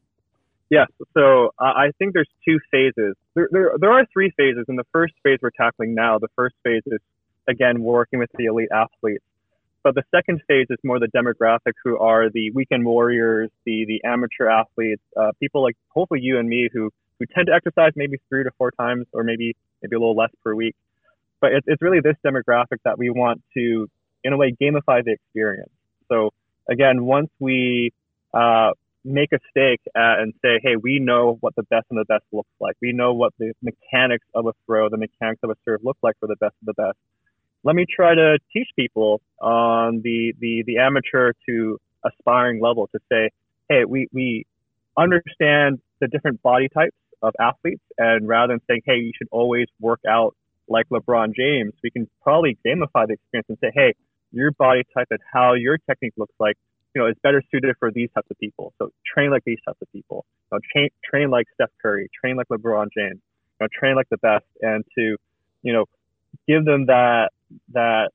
Yes. 0.70 0.88
So 1.14 1.48
uh, 1.60 1.66
I 1.66 1.92
think 2.00 2.14
there's 2.14 2.30
two 2.48 2.60
phases. 2.72 3.14
There, 3.34 3.50
there, 3.52 3.72
there 3.78 3.92
are 3.92 4.06
three 4.14 4.32
phases. 4.38 4.64
In 4.70 4.78
the 4.78 4.86
first 4.94 5.16
phase 5.24 5.40
we're 5.42 5.50
tackling 5.50 5.94
now, 5.94 6.18
the 6.18 6.30
first 6.38 6.56
phase 6.64 6.82
is, 6.86 7.02
again, 7.46 7.84
working 7.84 8.20
with 8.20 8.30
the 8.38 8.46
elite 8.46 8.70
athletes. 8.74 9.26
But 9.84 9.96
the 9.96 10.04
second 10.16 10.44
phase 10.48 10.68
is 10.70 10.78
more 10.82 10.98
the 10.98 11.10
demographic 11.10 11.74
who 11.84 11.98
are 12.00 12.30
the 12.30 12.52
weekend 12.52 12.86
warriors, 12.86 13.50
the, 13.66 13.84
the 13.86 14.08
amateur 14.08 14.48
athletes, 14.48 15.04
uh, 15.18 15.34
people 15.42 15.62
like 15.62 15.76
hopefully 15.90 16.22
you 16.22 16.40
and 16.40 16.48
me 16.48 16.70
who, 16.72 16.90
who 17.20 17.26
tend 17.26 17.48
to 17.48 17.54
exercise 17.54 17.92
maybe 17.98 18.18
three 18.30 18.46
to 18.46 18.52
four 18.58 18.72
times 18.72 19.06
or 19.12 19.26
maybe, 19.26 19.58
maybe 19.84 19.94
a 19.94 20.00
little 20.00 20.16
less 20.16 20.32
per 20.42 20.56
week. 20.56 20.78
But 21.42 21.52
it's, 21.52 21.68
it's 21.68 21.82
really 21.82 22.00
this 22.00 22.16
demographic 22.26 22.78
that 22.86 22.98
we 22.98 23.10
want 23.10 23.44
to, 23.56 23.90
in 24.24 24.34
a 24.34 24.38
way, 24.38 24.56
gamify 24.60 25.04
the 25.04 25.12
experience. 25.14 25.72
So 26.10 26.32
again, 26.70 27.06
once 27.06 27.30
we 27.40 27.92
uh, 28.34 28.72
make 29.04 29.32
a 29.32 29.40
stake 29.50 29.82
and 29.96 30.34
say, 30.42 30.60
hey, 30.62 30.76
we 30.76 31.00
know 31.00 31.38
what 31.40 31.56
the 31.56 31.64
best 31.64 31.86
and 31.90 32.00
the 32.00 32.06
best 32.06 32.24
looks 32.32 32.50
like. 32.60 32.76
We 32.82 32.92
know 32.92 33.14
what 33.14 33.34
the 33.40 33.54
mechanics 33.62 34.26
of 34.34 34.48
a 34.48 34.54
throw, 34.66 34.90
the 34.90 34.98
mechanics 34.98 35.40
of 35.44 35.50
a 35.50 35.56
serve 35.66 35.82
look 35.84 35.98
like 36.04 36.16
for 36.20 36.28
the 36.28 36.36
best 36.36 36.56
of 36.62 36.66
the 36.66 36.74
best. 36.74 36.98
let 37.64 37.76
me 37.76 37.86
try 37.90 38.16
to 38.16 38.38
teach 38.54 38.68
people 38.76 39.22
on 39.42 40.02
the, 40.04 40.34
the, 40.40 40.64
the 40.66 40.78
amateur 40.78 41.34
to 41.48 41.80
aspiring 42.06 42.62
level 42.62 42.88
to 42.88 43.00
say, 43.12 43.30
hey, 43.70 43.84
we, 43.86 44.08
we 44.14 44.46
understand 44.98 45.80
the 46.00 46.08
different 46.08 46.42
body 46.42 46.70
types 46.70 46.96
of 47.22 47.34
athletes. 47.40 47.82
And 47.98 48.28
rather 48.28 48.54
than 48.54 48.62
saying, 48.68 48.82
hey, 48.86 48.98
you 48.98 49.12
should 49.18 49.28
always 49.32 49.68
work 49.80 50.02
out 50.08 50.36
like 50.70 50.88
LeBron 50.90 51.34
James, 51.36 51.74
we 51.84 51.92
can 51.92 52.10
probably 52.22 52.58
gamify 52.66 53.08
the 53.08 53.14
experience 53.14 53.48
and 53.50 53.58
say, 53.62 53.72
hey, 53.74 53.94
your 54.32 54.52
body 54.52 54.84
type 54.94 55.08
and 55.10 55.20
how 55.32 55.54
your 55.54 55.78
technique 55.78 56.14
looks 56.18 56.34
like, 56.40 56.58
you 56.94 57.02
know, 57.02 57.08
is 57.08 57.16
better 57.24 57.42
suited 57.52 57.76
for 57.80 57.92
these 57.92 58.10
types 58.14 58.28
of 58.30 58.38
people. 58.40 58.74
So 58.78 58.92
train 59.06 59.32
like 59.32 59.44
these 59.46 59.60
types 59.66 59.80
of 59.82 59.92
people. 59.92 60.26
You 60.52 60.58
know, 60.58 60.62
train, 60.74 60.90
train 61.04 61.30
like 61.30 61.48
Steph 61.54 61.70
Curry, 61.82 62.10
train 62.20 62.38
like 62.38 62.48
LeBron 62.48 62.88
James, 62.96 63.20
you 63.20 63.62
know, 63.62 63.68
train 63.78 63.96
like 63.96 64.10
the 64.10 64.18
best, 64.18 64.46
and 64.62 64.84
to, 64.98 65.18
you 65.62 65.74
know, 65.74 65.86
give 66.48 66.66
them 66.66 66.88
that 66.88 67.30
that 67.74 68.12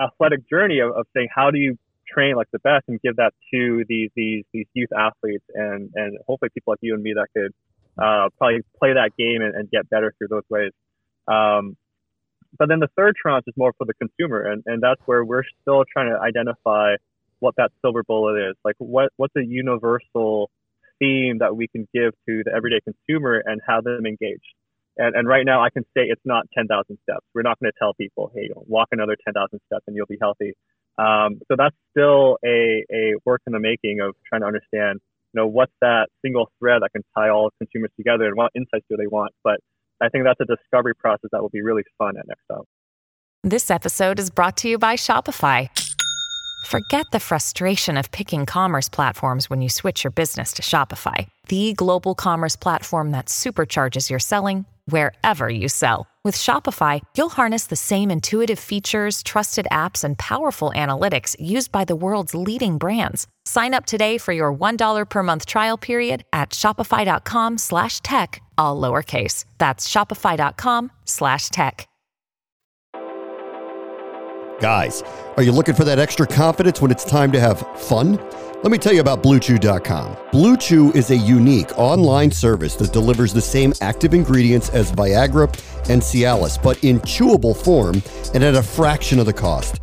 athletic 0.00 0.48
journey 0.48 0.80
of, 0.80 0.92
of 0.96 1.06
saying 1.14 1.28
how 1.34 1.50
do 1.50 1.58
you 1.58 1.78
train 2.08 2.34
like 2.34 2.50
the 2.52 2.58
best 2.60 2.84
and 2.88 3.00
give 3.02 3.16
that 3.16 3.32
to 3.52 3.84
these 3.88 4.10
these 4.16 4.44
these 4.52 4.66
youth 4.74 4.88
athletes 4.98 5.44
and 5.54 5.90
and 5.94 6.18
hopefully 6.26 6.48
people 6.52 6.72
like 6.72 6.78
you 6.82 6.94
and 6.94 7.02
me 7.02 7.12
that 7.14 7.26
could 7.36 7.52
uh, 7.98 8.28
probably 8.38 8.60
play 8.78 8.94
that 8.94 9.10
game 9.18 9.42
and, 9.42 9.54
and, 9.54 9.70
get 9.70 9.88
better 9.90 10.14
through 10.16 10.28
those 10.28 10.44
ways. 10.48 10.72
Um, 11.28 11.76
but 12.58 12.68
then 12.68 12.80
the 12.80 12.88
third 12.96 13.16
tranche 13.20 13.44
is 13.46 13.54
more 13.56 13.72
for 13.78 13.84
the 13.84 13.94
consumer, 13.94 14.42
and, 14.42 14.62
and 14.66 14.82
that's 14.82 15.00
where 15.06 15.24
we're 15.24 15.44
still 15.62 15.84
trying 15.92 16.10
to 16.10 16.18
identify 16.20 16.94
what 17.38 17.54
that 17.56 17.70
silver 17.80 18.02
bullet 18.02 18.50
is. 18.50 18.56
Like 18.64 18.76
what 18.78 19.10
what's 19.16 19.34
a 19.36 19.44
universal 19.44 20.50
theme 21.00 21.38
that 21.38 21.56
we 21.56 21.66
can 21.66 21.88
give 21.92 22.12
to 22.28 22.42
the 22.44 22.52
everyday 22.54 22.80
consumer 22.80 23.42
and 23.44 23.60
have 23.66 23.84
them 23.84 24.06
engaged. 24.06 24.54
And, 24.96 25.16
and 25.16 25.26
right 25.26 25.46
now, 25.46 25.62
I 25.64 25.70
can 25.70 25.84
say 25.96 26.02
it's 26.04 26.20
not 26.24 26.44
10,000 26.54 26.98
steps. 27.02 27.24
We're 27.34 27.42
not 27.42 27.58
going 27.58 27.72
to 27.72 27.78
tell 27.78 27.94
people, 27.94 28.30
hey, 28.34 28.50
walk 28.54 28.88
another 28.92 29.16
10,000 29.24 29.60
steps 29.66 29.84
and 29.86 29.96
you'll 29.96 30.06
be 30.06 30.18
healthy. 30.20 30.52
Um, 30.98 31.40
so 31.48 31.56
that's 31.56 31.74
still 31.90 32.36
a, 32.44 32.84
a 32.92 33.14
work 33.24 33.40
in 33.46 33.54
the 33.54 33.60
making 33.60 34.00
of 34.00 34.14
trying 34.28 34.42
to 34.42 34.46
understand, 34.46 35.00
you 35.32 35.40
know, 35.40 35.46
what's 35.46 35.72
that 35.80 36.08
single 36.20 36.50
thread 36.58 36.82
that 36.82 36.92
can 36.92 37.02
tie 37.16 37.30
all 37.30 37.50
consumers 37.58 37.90
together 37.96 38.26
and 38.26 38.36
what 38.36 38.50
insights 38.54 38.84
do 38.90 38.96
they 38.96 39.06
want. 39.06 39.32
But 39.42 39.60
I 40.00 40.08
think 40.08 40.24
that's 40.24 40.40
a 40.40 40.44
discovery 40.44 40.94
process 40.94 41.30
that 41.32 41.42
will 41.42 41.50
be 41.50 41.62
really 41.62 41.82
fun 41.98 42.16
at 42.16 42.26
Next. 42.26 42.66
This 43.42 43.70
episode 43.70 44.18
is 44.18 44.30
brought 44.30 44.56
to 44.58 44.68
you 44.68 44.78
by 44.78 44.96
Shopify. 44.96 45.68
Forget 46.66 47.06
the 47.10 47.20
frustration 47.20 47.96
of 47.96 48.10
picking 48.10 48.44
commerce 48.44 48.88
platforms 48.88 49.48
when 49.48 49.62
you 49.62 49.68
switch 49.70 50.04
your 50.04 50.10
business 50.10 50.52
to 50.54 50.62
Shopify, 50.62 51.26
the 51.48 51.72
global 51.72 52.14
commerce 52.14 52.54
platform 52.54 53.12
that 53.12 53.26
supercharges 53.26 54.10
your 54.10 54.18
selling 54.18 54.66
wherever 54.84 55.48
you 55.48 55.68
sell. 55.68 56.06
With 56.22 56.36
Shopify, 56.36 57.00
you'll 57.16 57.30
harness 57.30 57.68
the 57.68 57.76
same 57.76 58.10
intuitive 58.10 58.58
features, 58.58 59.22
trusted 59.22 59.66
apps, 59.72 60.04
and 60.04 60.18
powerful 60.18 60.70
analytics 60.76 61.34
used 61.40 61.72
by 61.72 61.86
the 61.86 61.96
world's 61.96 62.34
leading 62.34 62.76
brands. 62.76 63.26
Sign 63.46 63.72
up 63.72 63.86
today 63.86 64.18
for 64.18 64.32
your 64.32 64.54
$1 64.54 65.08
per 65.08 65.22
month 65.22 65.46
trial 65.46 65.78
period 65.78 66.24
at 66.32 66.50
shopify.com 66.50 67.56
slash 67.56 68.00
tech, 68.00 68.42
all 68.60 68.80
lowercase. 68.80 69.44
That's 69.58 69.88
shopify.com 69.88 70.92
slash 71.06 71.48
tech. 71.48 71.88
Guys, 74.60 75.02
are 75.38 75.42
you 75.42 75.52
looking 75.52 75.74
for 75.74 75.84
that 75.84 75.98
extra 75.98 76.26
confidence 76.26 76.82
when 76.82 76.90
it's 76.90 77.04
time 77.04 77.32
to 77.32 77.40
have 77.40 77.60
fun? 77.78 78.16
Let 78.62 78.70
me 78.70 78.76
tell 78.76 78.92
you 78.92 79.00
about 79.00 79.22
BlueChew.com. 79.22 80.16
BlueChew 80.32 80.94
is 80.94 81.10
a 81.10 81.16
unique 81.16 81.78
online 81.78 82.30
service 82.30 82.76
that 82.76 82.92
delivers 82.92 83.32
the 83.32 83.40
same 83.40 83.72
active 83.80 84.12
ingredients 84.12 84.68
as 84.68 84.92
Viagra 84.92 85.48
and 85.88 86.02
Cialis, 86.02 86.62
but 86.62 86.84
in 86.84 87.00
chewable 87.00 87.56
form 87.56 88.02
and 88.34 88.44
at 88.44 88.54
a 88.54 88.62
fraction 88.62 89.18
of 89.18 89.24
the 89.24 89.32
cost. 89.32 89.80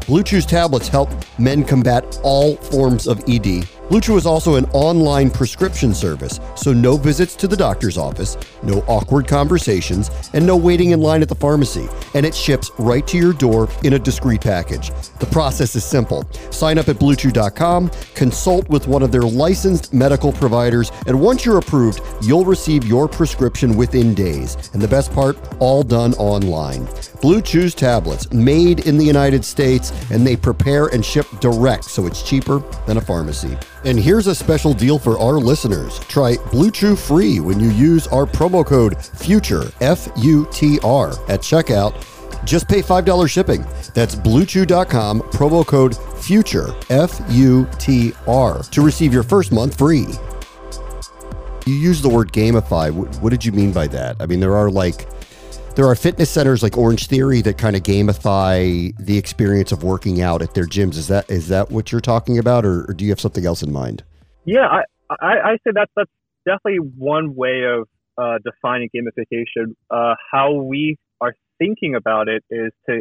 BlueChew's 0.00 0.44
tablets 0.44 0.88
help 0.88 1.08
men 1.38 1.64
combat 1.64 2.20
all 2.22 2.56
forms 2.56 3.08
of 3.08 3.24
ED. 3.26 3.66
Blue 3.88 4.02
Chew 4.02 4.18
is 4.18 4.26
also 4.26 4.56
an 4.56 4.66
online 4.74 5.30
prescription 5.30 5.94
service, 5.94 6.40
so 6.56 6.74
no 6.74 6.98
visits 6.98 7.34
to 7.36 7.48
the 7.48 7.56
doctor's 7.56 7.96
office, 7.96 8.36
no 8.62 8.80
awkward 8.80 9.26
conversations, 9.26 10.10
and 10.34 10.46
no 10.46 10.58
waiting 10.58 10.90
in 10.90 11.00
line 11.00 11.22
at 11.22 11.28
the 11.30 11.34
pharmacy. 11.34 11.88
And 12.12 12.26
it 12.26 12.34
ships 12.34 12.70
right 12.78 13.06
to 13.06 13.16
your 13.16 13.32
door 13.32 13.66
in 13.84 13.94
a 13.94 13.98
discreet 13.98 14.42
package. 14.42 14.90
The 15.20 15.28
process 15.30 15.74
is 15.74 15.84
simple. 15.84 16.28
Sign 16.50 16.76
up 16.76 16.90
at 16.90 16.96
bluechew.com, 16.96 17.90
consult 18.14 18.68
with 18.68 18.86
one 18.86 19.02
of 19.02 19.10
their 19.10 19.22
licensed 19.22 19.94
medical 19.94 20.32
providers, 20.32 20.92
and 21.06 21.18
once 21.18 21.46
you're 21.46 21.58
approved, 21.58 22.02
you'll 22.22 22.44
receive 22.44 22.84
your 22.84 23.08
prescription 23.08 23.74
within 23.74 24.12
days. 24.12 24.70
And 24.74 24.82
the 24.82 24.88
best 24.88 25.12
part, 25.14 25.38
all 25.60 25.82
done 25.82 26.12
online. 26.14 26.86
Blue 27.22 27.40
Chew's 27.40 27.74
tablets, 27.74 28.30
made 28.32 28.86
in 28.86 28.98
the 28.98 29.04
United 29.04 29.46
States, 29.46 29.92
and 30.10 30.26
they 30.26 30.36
prepare 30.36 30.88
and 30.88 31.02
ship 31.02 31.26
direct, 31.40 31.84
so 31.84 32.06
it's 32.06 32.22
cheaper 32.22 32.58
than 32.86 32.98
a 32.98 33.00
pharmacy. 33.00 33.56
And 33.84 33.98
here's 33.98 34.26
a 34.26 34.34
special 34.34 34.74
deal 34.74 34.98
for 34.98 35.18
our 35.18 35.34
listeners. 35.34 35.98
Try 36.00 36.36
Blue 36.50 36.70
Chew 36.70 36.96
free 36.96 37.38
when 37.38 37.60
you 37.60 37.70
use 37.70 38.06
our 38.08 38.26
promo 38.26 38.66
code 38.66 38.96
FUTURE, 38.96 39.72
F 39.80 40.08
U 40.16 40.48
T 40.50 40.80
R, 40.82 41.10
at 41.28 41.40
checkout. 41.40 42.04
Just 42.44 42.68
pay 42.68 42.82
$5 42.82 43.30
shipping. 43.30 43.64
That's 43.94 44.14
bluechew.com, 44.14 45.20
promo 45.20 45.66
code 45.66 45.96
FUTURE, 45.96 46.74
F 46.90 47.20
U 47.30 47.68
T 47.78 48.12
R, 48.26 48.62
to 48.62 48.82
receive 48.82 49.12
your 49.12 49.22
first 49.22 49.52
month 49.52 49.78
free. 49.78 50.06
You 51.66 51.74
use 51.74 52.00
the 52.00 52.08
word 52.08 52.32
gamify. 52.32 52.90
What 52.92 53.30
did 53.30 53.44
you 53.44 53.52
mean 53.52 53.72
by 53.72 53.86
that? 53.88 54.16
I 54.20 54.26
mean, 54.26 54.40
there 54.40 54.56
are 54.56 54.70
like 54.70 55.06
there 55.78 55.86
are 55.86 55.94
fitness 55.94 56.28
centers 56.28 56.60
like 56.60 56.76
Orange 56.76 57.06
Theory 57.06 57.40
that 57.42 57.56
kind 57.56 57.76
of 57.76 57.84
gamify 57.84 58.92
the 58.98 59.16
experience 59.16 59.70
of 59.70 59.84
working 59.84 60.20
out 60.20 60.42
at 60.42 60.52
their 60.52 60.64
gyms. 60.64 60.96
Is 60.96 61.06
that 61.06 61.30
is 61.30 61.46
that 61.48 61.70
what 61.70 61.92
you're 61.92 62.00
talking 62.00 62.36
about, 62.36 62.64
or, 62.64 62.84
or 62.90 62.94
do 62.94 63.04
you 63.04 63.12
have 63.12 63.20
something 63.20 63.46
else 63.46 63.62
in 63.62 63.70
mind? 63.70 64.02
Yeah, 64.44 64.66
I, 64.66 64.82
I, 65.08 65.50
I 65.50 65.52
say 65.62 65.70
that's 65.72 65.92
that's 65.94 66.10
definitely 66.44 66.80
one 66.80 67.36
way 67.36 67.62
of 67.62 67.86
uh, 68.20 68.38
defining 68.44 68.90
gamification. 68.92 69.76
Uh, 69.88 70.16
how 70.32 70.52
we 70.54 70.96
are 71.20 71.32
thinking 71.58 71.94
about 71.94 72.26
it 72.26 72.42
is 72.50 72.72
to 72.88 73.00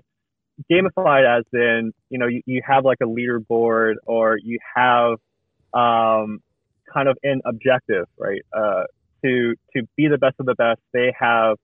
gamify 0.71 1.21
it 1.21 1.39
as 1.39 1.45
in 1.53 1.93
you 2.11 2.19
know 2.19 2.27
you, 2.27 2.43
you 2.45 2.61
have 2.63 2.85
like 2.85 2.99
a 3.01 3.07
leaderboard 3.07 3.95
or 4.05 4.37
you 4.37 4.59
have 4.75 5.13
um, 5.73 6.43
kind 6.93 7.09
of 7.09 7.17
an 7.23 7.41
objective, 7.43 8.05
right? 8.19 8.43
Uh, 8.55 8.83
to 9.25 9.55
to 9.75 9.81
be 9.97 10.07
the 10.07 10.19
best 10.19 10.35
of 10.37 10.45
the 10.45 10.53
best, 10.53 10.79
they 10.93 11.11
have 11.19 11.57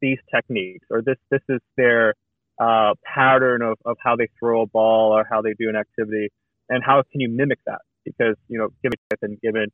these 0.00 0.18
techniques 0.34 0.86
or 0.90 1.02
this 1.02 1.16
this 1.30 1.42
is 1.48 1.60
their 1.76 2.14
uh, 2.60 2.92
pattern 3.04 3.62
of, 3.62 3.78
of 3.84 3.96
how 4.02 4.16
they 4.16 4.28
throw 4.38 4.62
a 4.62 4.66
ball 4.66 5.12
or 5.12 5.24
how 5.28 5.40
they 5.40 5.54
do 5.58 5.68
an 5.68 5.76
activity 5.76 6.28
and 6.68 6.84
how 6.84 7.02
can 7.10 7.20
you 7.20 7.28
mimic 7.28 7.58
that? 7.66 7.80
Because 8.04 8.36
you 8.48 8.58
know 8.58 8.68
given 8.82 8.98
and 9.22 9.40
given 9.40 9.66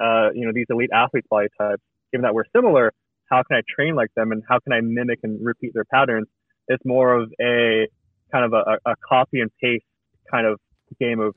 uh, 0.00 0.30
you 0.34 0.46
know 0.46 0.52
these 0.54 0.66
elite 0.70 0.90
athletes 0.92 1.26
body 1.28 1.48
types 1.58 1.82
given 2.12 2.22
that 2.22 2.34
we're 2.34 2.44
similar 2.54 2.92
how 3.28 3.42
can 3.42 3.58
I 3.58 3.62
train 3.68 3.94
like 3.94 4.12
them 4.14 4.32
and 4.32 4.42
how 4.48 4.58
can 4.58 4.72
I 4.72 4.80
mimic 4.80 5.20
and 5.22 5.44
repeat 5.44 5.74
their 5.74 5.84
patterns? 5.84 6.26
It's 6.66 6.84
more 6.84 7.14
of 7.14 7.30
a 7.40 7.86
kind 8.32 8.44
of 8.44 8.52
a, 8.52 8.78
a 8.90 8.94
copy 9.06 9.40
and 9.40 9.50
paste 9.62 9.84
kind 10.30 10.46
of 10.46 10.58
game 10.98 11.20
of 11.20 11.34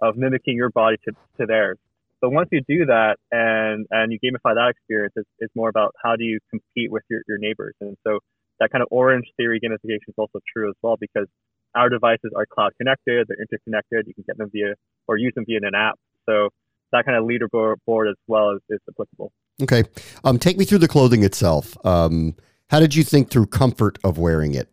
of 0.00 0.16
mimicking 0.16 0.56
your 0.56 0.70
body 0.70 0.96
to, 1.04 1.12
to 1.38 1.46
theirs 1.46 1.78
but 2.24 2.30
once 2.30 2.48
you 2.52 2.62
do 2.66 2.86
that 2.86 3.16
and 3.30 3.84
and 3.90 4.10
you 4.10 4.18
gamify 4.18 4.54
that 4.54 4.70
experience, 4.70 5.12
it's, 5.14 5.28
it's 5.40 5.54
more 5.54 5.68
about 5.68 5.94
how 6.02 6.16
do 6.16 6.24
you 6.24 6.38
compete 6.48 6.90
with 6.90 7.02
your, 7.10 7.20
your 7.28 7.36
neighbors. 7.36 7.74
And 7.82 7.98
so 8.02 8.20
that 8.60 8.70
kind 8.70 8.80
of 8.80 8.88
orange 8.90 9.26
theory 9.36 9.60
gamification 9.60 10.08
is 10.08 10.14
also 10.16 10.40
true 10.50 10.70
as 10.70 10.74
well 10.80 10.96
because 10.98 11.26
our 11.74 11.90
devices 11.90 12.30
are 12.34 12.46
cloud 12.46 12.72
connected, 12.78 13.26
they're 13.28 13.36
interconnected. 13.38 14.06
You 14.06 14.14
can 14.14 14.24
get 14.26 14.38
them 14.38 14.48
via 14.50 14.72
or 15.06 15.18
use 15.18 15.32
them 15.34 15.44
via 15.46 15.58
an 15.58 15.74
app. 15.74 15.98
So 16.24 16.48
that 16.92 17.04
kind 17.04 17.18
of 17.18 17.24
leaderboard 17.24 18.08
as 18.08 18.16
well 18.26 18.52
is, 18.52 18.60
is 18.70 18.80
applicable. 18.88 19.30
Okay, 19.62 19.84
um, 20.24 20.38
take 20.38 20.56
me 20.56 20.64
through 20.64 20.78
the 20.78 20.88
clothing 20.88 21.24
itself. 21.24 21.76
Um, 21.84 22.36
how 22.70 22.80
did 22.80 22.94
you 22.94 23.04
think 23.04 23.28
through 23.28 23.48
comfort 23.48 23.98
of 24.02 24.16
wearing 24.16 24.54
it? 24.54 24.70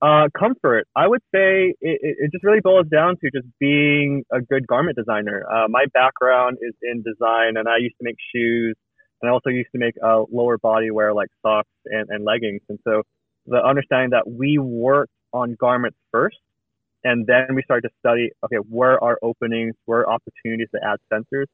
Uh, 0.00 0.28
comfort. 0.38 0.86
I 0.94 1.08
would 1.08 1.22
say 1.34 1.74
it, 1.80 2.16
it, 2.20 2.30
just 2.30 2.44
really 2.44 2.60
boils 2.60 2.86
down 2.86 3.16
to 3.16 3.30
just 3.32 3.48
being 3.58 4.24
a 4.32 4.40
good 4.40 4.64
garment 4.64 4.96
designer. 4.96 5.44
Uh, 5.50 5.66
my 5.68 5.86
background 5.92 6.58
is 6.62 6.72
in 6.82 7.02
design, 7.02 7.56
and 7.56 7.68
I 7.68 7.78
used 7.78 7.96
to 7.98 8.04
make 8.04 8.14
shoes, 8.32 8.76
and 9.20 9.28
I 9.28 9.32
also 9.32 9.50
used 9.50 9.70
to 9.72 9.78
make 9.78 9.94
uh, 10.00 10.22
lower 10.30 10.56
body 10.56 10.92
wear 10.92 11.12
like 11.12 11.30
socks 11.42 11.68
and, 11.86 12.10
and 12.10 12.24
leggings. 12.24 12.60
And 12.68 12.78
so 12.84 13.02
the 13.48 13.56
understanding 13.56 14.10
that 14.10 14.30
we 14.30 14.58
work 14.58 15.10
on 15.32 15.56
garments 15.58 15.98
first, 16.12 16.38
and 17.02 17.26
then 17.26 17.56
we 17.56 17.62
started 17.64 17.88
to 17.88 17.94
study, 17.98 18.30
okay, 18.44 18.58
where 18.68 19.02
are 19.02 19.18
openings, 19.20 19.74
where 19.86 20.00
are 20.00 20.10
opportunities 20.10 20.68
to 20.76 20.80
add 20.80 21.00
sensors. 21.12 21.46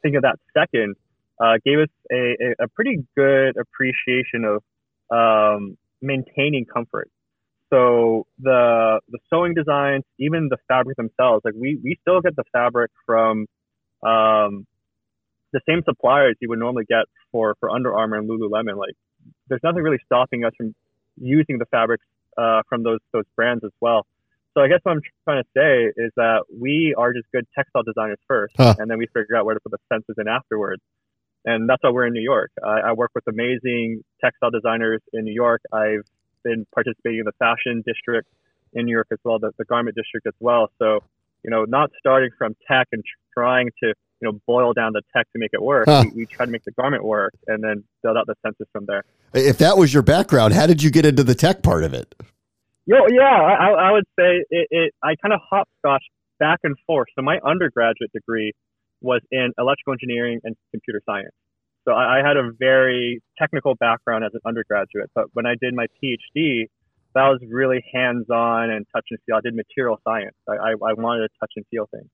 Think 0.00 0.14
of 0.14 0.22
that 0.22 0.38
second, 0.56 0.94
uh, 1.40 1.54
gave 1.64 1.80
us 1.80 1.88
a, 2.12 2.54
a 2.60 2.68
pretty 2.68 3.04
good 3.16 3.56
appreciation 3.56 4.44
of 4.44 4.62
um, 5.10 5.76
maintaining 6.00 6.66
comfort 6.66 7.10
so 7.74 8.26
the 8.38 9.00
the 9.08 9.18
sewing 9.28 9.54
designs, 9.54 10.04
even 10.18 10.48
the 10.48 10.58
fabric 10.68 10.96
themselves, 10.96 11.42
like 11.44 11.54
we 11.58 11.80
we 11.82 11.98
still 12.00 12.20
get 12.20 12.36
the 12.36 12.44
fabric 12.52 12.92
from 13.04 13.46
um, 14.02 14.66
the 15.52 15.60
same 15.68 15.82
suppliers 15.84 16.36
you 16.40 16.48
would 16.50 16.60
normally 16.60 16.84
get 16.88 17.06
for 17.32 17.56
for 17.58 17.70
Under 17.70 17.92
Armour 17.92 18.18
and 18.18 18.30
Lululemon. 18.30 18.76
Like 18.76 18.94
there's 19.48 19.62
nothing 19.64 19.82
really 19.82 20.00
stopping 20.06 20.44
us 20.44 20.52
from 20.56 20.74
using 21.20 21.58
the 21.58 21.66
fabrics 21.66 22.04
uh, 22.38 22.62
from 22.68 22.84
those 22.84 23.00
those 23.12 23.24
brands 23.34 23.64
as 23.64 23.72
well. 23.80 24.06
So 24.54 24.62
I 24.62 24.68
guess 24.68 24.78
what 24.84 24.92
I'm 24.92 25.02
trying 25.24 25.42
to 25.42 25.48
say 25.56 26.00
is 26.00 26.12
that 26.16 26.44
we 26.48 26.94
are 26.96 27.12
just 27.12 27.26
good 27.32 27.44
textile 27.56 27.82
designers 27.82 28.18
first, 28.28 28.54
huh. 28.56 28.76
and 28.78 28.88
then 28.88 28.98
we 28.98 29.06
figure 29.06 29.36
out 29.36 29.46
where 29.46 29.54
to 29.54 29.60
put 29.60 29.72
the 29.72 29.78
sensors 29.92 30.20
in 30.20 30.28
afterwards. 30.28 30.82
And 31.44 31.68
that's 31.68 31.82
why 31.82 31.90
we're 31.90 32.06
in 32.06 32.14
New 32.14 32.22
York. 32.22 32.52
I, 32.64 32.90
I 32.90 32.92
work 32.92 33.10
with 33.14 33.24
amazing 33.26 34.02
textile 34.20 34.50
designers 34.50 35.02
in 35.12 35.24
New 35.24 35.34
York. 35.34 35.60
I've 35.72 36.06
been 36.44 36.66
participating 36.74 37.20
in 37.20 37.24
the 37.24 37.32
fashion 37.38 37.82
district 37.86 38.28
in 38.72 38.84
New 38.86 38.92
York 38.92 39.08
as 39.12 39.18
well, 39.24 39.38
the, 39.38 39.52
the 39.58 39.64
garment 39.64 39.96
district 39.96 40.26
as 40.26 40.34
well. 40.40 40.70
So, 40.78 41.00
you 41.42 41.50
know, 41.50 41.64
not 41.64 41.90
starting 41.98 42.30
from 42.36 42.54
tech 42.68 42.88
and 42.92 43.02
trying 43.32 43.70
to, 43.82 43.88
you 43.88 44.30
know, 44.30 44.40
boil 44.46 44.72
down 44.72 44.92
the 44.92 45.02
tech 45.14 45.26
to 45.32 45.38
make 45.38 45.50
it 45.52 45.62
work. 45.62 45.86
Huh. 45.86 46.04
We, 46.06 46.22
we 46.22 46.26
try 46.26 46.46
to 46.46 46.52
make 46.52 46.64
the 46.64 46.72
garment 46.72 47.04
work 47.04 47.34
and 47.46 47.62
then 47.62 47.84
build 48.02 48.16
out 48.16 48.26
the 48.26 48.36
sensors 48.46 48.66
from 48.72 48.86
there. 48.86 49.04
If 49.32 49.58
that 49.58 49.76
was 49.76 49.92
your 49.92 50.02
background, 50.02 50.54
how 50.54 50.66
did 50.66 50.82
you 50.82 50.90
get 50.90 51.04
into 51.04 51.24
the 51.24 51.34
tech 51.34 51.62
part 51.62 51.84
of 51.84 51.94
it? 51.94 52.14
Yo, 52.86 52.96
yeah, 53.10 53.22
I, 53.22 53.88
I 53.88 53.92
would 53.92 54.04
say 54.18 54.44
it, 54.50 54.68
it 54.70 54.94
I 55.02 55.14
kind 55.16 55.32
of 55.32 55.40
hopscotch 55.48 56.04
back 56.38 56.60
and 56.64 56.76
forth. 56.86 57.08
So 57.16 57.22
my 57.22 57.38
undergraduate 57.44 58.12
degree 58.12 58.52
was 59.00 59.20
in 59.30 59.52
electrical 59.58 59.92
engineering 59.92 60.40
and 60.44 60.56
computer 60.70 61.00
science. 61.06 61.34
So 61.84 61.92
I, 61.92 62.20
I 62.20 62.26
had 62.26 62.36
a 62.36 62.50
very 62.58 63.22
technical 63.38 63.74
background 63.74 64.24
as 64.24 64.32
an 64.34 64.40
undergraduate, 64.46 65.10
but 65.14 65.26
when 65.32 65.46
I 65.46 65.54
did 65.60 65.74
my 65.74 65.86
PhD, 66.02 66.66
that 67.14 67.28
was 67.28 67.40
really 67.48 67.84
hands-on 67.92 68.70
and 68.70 68.86
touch 68.94 69.06
and 69.10 69.18
feel. 69.24 69.36
I 69.36 69.40
did 69.40 69.54
material 69.54 70.00
science. 70.04 70.34
I, 70.48 70.54
I, 70.54 70.70
I 70.72 70.92
wanted 70.94 71.22
to 71.22 71.28
touch 71.38 71.52
and 71.56 71.64
feel 71.70 71.86
things. 71.94 72.10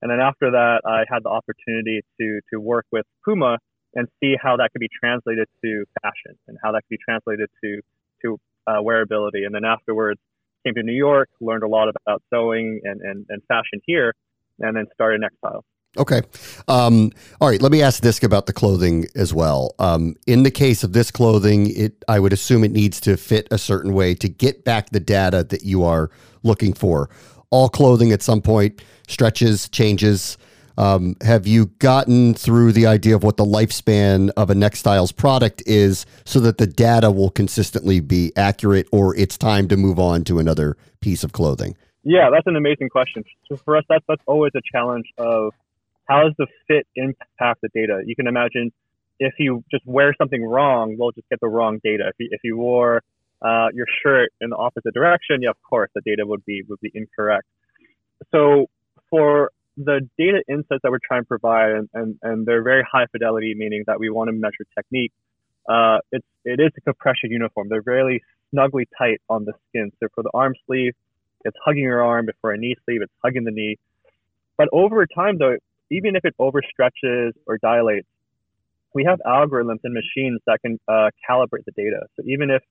And 0.00 0.10
then 0.10 0.18
after 0.18 0.50
that, 0.50 0.80
I 0.84 1.04
had 1.08 1.22
the 1.22 1.28
opportunity 1.28 2.02
to 2.20 2.40
to 2.52 2.58
work 2.58 2.86
with 2.90 3.06
Puma 3.24 3.58
and 3.94 4.08
see 4.20 4.34
how 4.40 4.56
that 4.56 4.72
could 4.72 4.80
be 4.80 4.88
translated 4.88 5.46
to 5.64 5.84
fashion 6.02 6.36
and 6.48 6.58
how 6.62 6.72
that 6.72 6.82
could 6.82 6.98
be 6.98 7.04
translated 7.08 7.48
to 7.62 7.80
to 8.22 8.38
uh, 8.66 8.80
wearability. 8.80 9.46
And 9.46 9.54
then 9.54 9.64
afterwards, 9.64 10.18
came 10.64 10.74
to 10.74 10.82
New 10.82 10.92
York, 10.94 11.28
learned 11.40 11.62
a 11.62 11.68
lot 11.68 11.88
about 11.88 12.22
sewing 12.32 12.80
and, 12.84 13.00
and, 13.00 13.26
and 13.28 13.42
fashion 13.46 13.80
here, 13.86 14.14
and 14.58 14.76
then 14.76 14.86
started 14.94 15.22
Nextiles. 15.22 15.62
Okay. 15.98 16.22
Um, 16.68 17.10
all 17.40 17.48
right. 17.48 17.60
Let 17.60 17.70
me 17.70 17.82
ask 17.82 18.02
this 18.02 18.22
about 18.22 18.46
the 18.46 18.52
clothing 18.52 19.06
as 19.14 19.34
well. 19.34 19.74
Um, 19.78 20.16
in 20.26 20.42
the 20.42 20.50
case 20.50 20.82
of 20.82 20.94
this 20.94 21.10
clothing, 21.10 21.70
it 21.76 22.02
I 22.08 22.18
would 22.18 22.32
assume 22.32 22.64
it 22.64 22.70
needs 22.70 22.98
to 23.02 23.16
fit 23.18 23.46
a 23.50 23.58
certain 23.58 23.92
way 23.92 24.14
to 24.14 24.28
get 24.28 24.64
back 24.64 24.90
the 24.90 25.00
data 25.00 25.44
that 25.44 25.64
you 25.64 25.84
are 25.84 26.10
looking 26.42 26.72
for. 26.72 27.10
All 27.50 27.68
clothing 27.68 28.10
at 28.10 28.22
some 28.22 28.40
point 28.40 28.80
stretches, 29.06 29.68
changes. 29.68 30.38
Um, 30.78 31.16
have 31.20 31.46
you 31.46 31.66
gotten 31.78 32.32
through 32.32 32.72
the 32.72 32.86
idea 32.86 33.14
of 33.14 33.22
what 33.22 33.36
the 33.36 33.44
lifespan 33.44 34.30
of 34.38 34.48
a 34.48 34.54
Nextiles 34.54 35.14
product 35.14 35.62
is 35.66 36.06
so 36.24 36.40
that 36.40 36.56
the 36.56 36.66
data 36.66 37.10
will 37.10 37.28
consistently 37.28 38.00
be 38.00 38.32
accurate 38.36 38.88
or 38.90 39.14
it's 39.16 39.36
time 39.36 39.68
to 39.68 39.76
move 39.76 39.98
on 39.98 40.24
to 40.24 40.38
another 40.38 40.78
piece 41.00 41.22
of 41.22 41.32
clothing? 41.32 41.76
Yeah, 42.04 42.30
that's 42.32 42.46
an 42.46 42.56
amazing 42.56 42.88
question. 42.88 43.22
So 43.48 43.56
for 43.56 43.76
us, 43.76 43.84
that's, 43.90 44.04
that's 44.08 44.22
always 44.26 44.52
a 44.56 44.62
challenge 44.72 45.06
of 45.18 45.52
how 46.08 46.24
does 46.24 46.34
the 46.38 46.46
fit 46.66 46.86
impact 46.96 47.60
the 47.62 47.68
data? 47.74 48.02
You 48.04 48.16
can 48.16 48.26
imagine 48.26 48.72
if 49.18 49.34
you 49.38 49.64
just 49.70 49.86
wear 49.86 50.14
something 50.18 50.42
wrong, 50.44 50.96
we'll 50.98 51.12
just 51.12 51.28
get 51.28 51.40
the 51.40 51.48
wrong 51.48 51.80
data. 51.82 52.04
If 52.08 52.14
you, 52.18 52.28
if 52.30 52.40
you 52.42 52.56
wore 52.56 53.02
uh, 53.40 53.68
your 53.74 53.86
shirt 54.02 54.30
in 54.40 54.50
the 54.50 54.56
opposite 54.56 54.94
direction, 54.94 55.42
yeah, 55.42 55.50
of 55.50 55.56
course, 55.68 55.90
the 55.94 56.00
data 56.04 56.26
would 56.26 56.44
be 56.44 56.62
would 56.68 56.80
be 56.80 56.90
incorrect. 56.94 57.46
So 58.32 58.66
for 59.10 59.50
the 59.76 60.08
data 60.18 60.42
insights 60.48 60.80
that 60.82 60.90
we're 60.90 60.98
trying 61.06 61.22
to 61.22 61.26
provide, 61.26 61.70
and, 61.70 61.88
and, 61.94 62.18
and 62.22 62.46
they're 62.46 62.62
very 62.62 62.84
high 62.90 63.06
fidelity, 63.10 63.54
meaning 63.56 63.84
that 63.86 63.98
we 63.98 64.10
want 64.10 64.28
to 64.28 64.32
measure 64.32 64.66
technique. 64.76 65.12
Uh, 65.68 65.98
it's 66.10 66.26
it 66.44 66.60
is 66.60 66.70
a 66.76 66.80
compression 66.80 67.30
uniform. 67.30 67.68
They're 67.68 67.82
very 67.82 68.22
snugly 68.50 68.88
tight 68.98 69.20
on 69.28 69.44
the 69.44 69.52
skin. 69.68 69.92
So 70.00 70.08
for 70.14 70.22
the 70.22 70.30
arm 70.34 70.54
sleeve, 70.66 70.94
it's 71.44 71.56
hugging 71.64 71.84
your 71.84 72.02
arm. 72.02 72.26
Before 72.26 72.52
a 72.52 72.58
knee 72.58 72.76
sleeve, 72.84 73.02
it's 73.02 73.12
hugging 73.24 73.44
the 73.44 73.50
knee. 73.50 73.78
But 74.58 74.68
over 74.72 75.06
time, 75.06 75.38
though, 75.38 75.56
even 75.92 76.16
if 76.16 76.24
it 76.24 76.34
overstretches 76.38 77.32
or 77.46 77.58
dilates, 77.58 78.06
we 78.94 79.04
have 79.04 79.20
algorithms 79.26 79.80
and 79.84 79.94
machines 79.94 80.40
that 80.46 80.60
can 80.62 80.78
uh, 80.88 81.10
calibrate 81.28 81.64
the 81.64 81.72
data. 81.76 82.00
So 82.16 82.22
even 82.26 82.50
if 82.50 82.62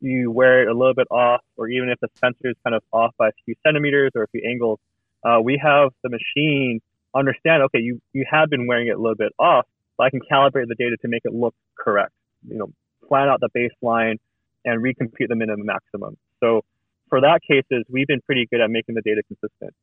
you 0.00 0.30
wear 0.30 0.62
it 0.62 0.68
a 0.68 0.72
little 0.72 0.94
bit 0.94 1.08
off, 1.10 1.42
or 1.56 1.68
even 1.68 1.88
if 1.88 1.98
the 2.00 2.08
sensor 2.20 2.50
is 2.50 2.56
kind 2.64 2.74
of 2.74 2.82
off 2.92 3.14
by 3.18 3.28
a 3.28 3.32
few 3.44 3.54
centimeters 3.64 4.12
or 4.14 4.22
a 4.22 4.28
few 4.28 4.42
angles, 4.48 4.78
uh, 5.24 5.40
we 5.42 5.60
have 5.62 5.90
the 6.02 6.08
machine 6.08 6.80
understand, 7.14 7.62
okay, 7.64 7.80
you, 7.80 8.00
you 8.12 8.24
have 8.30 8.48
been 8.50 8.66
wearing 8.66 8.88
it 8.88 8.96
a 8.96 9.00
little 9.00 9.16
bit 9.16 9.32
off, 9.38 9.66
but 9.96 10.04
I 10.04 10.10
can 10.10 10.20
calibrate 10.20 10.68
the 10.68 10.76
data 10.76 10.96
to 11.02 11.08
make 11.08 11.22
it 11.24 11.34
look 11.34 11.54
correct. 11.78 12.12
You 12.48 12.58
know, 12.58 12.72
plan 13.08 13.28
out 13.28 13.40
the 13.40 13.50
baseline 13.50 14.18
and 14.64 14.82
recompute 14.82 15.28
the 15.28 15.34
minimum 15.34 15.66
maximum. 15.66 16.16
So 16.40 16.62
for 17.08 17.20
that 17.22 17.40
cases, 17.42 17.84
we've 17.88 18.06
been 18.06 18.20
pretty 18.20 18.46
good 18.50 18.60
at 18.60 18.70
making 18.70 18.94
the 18.94 19.02
data 19.02 19.22
consistent. 19.26 19.74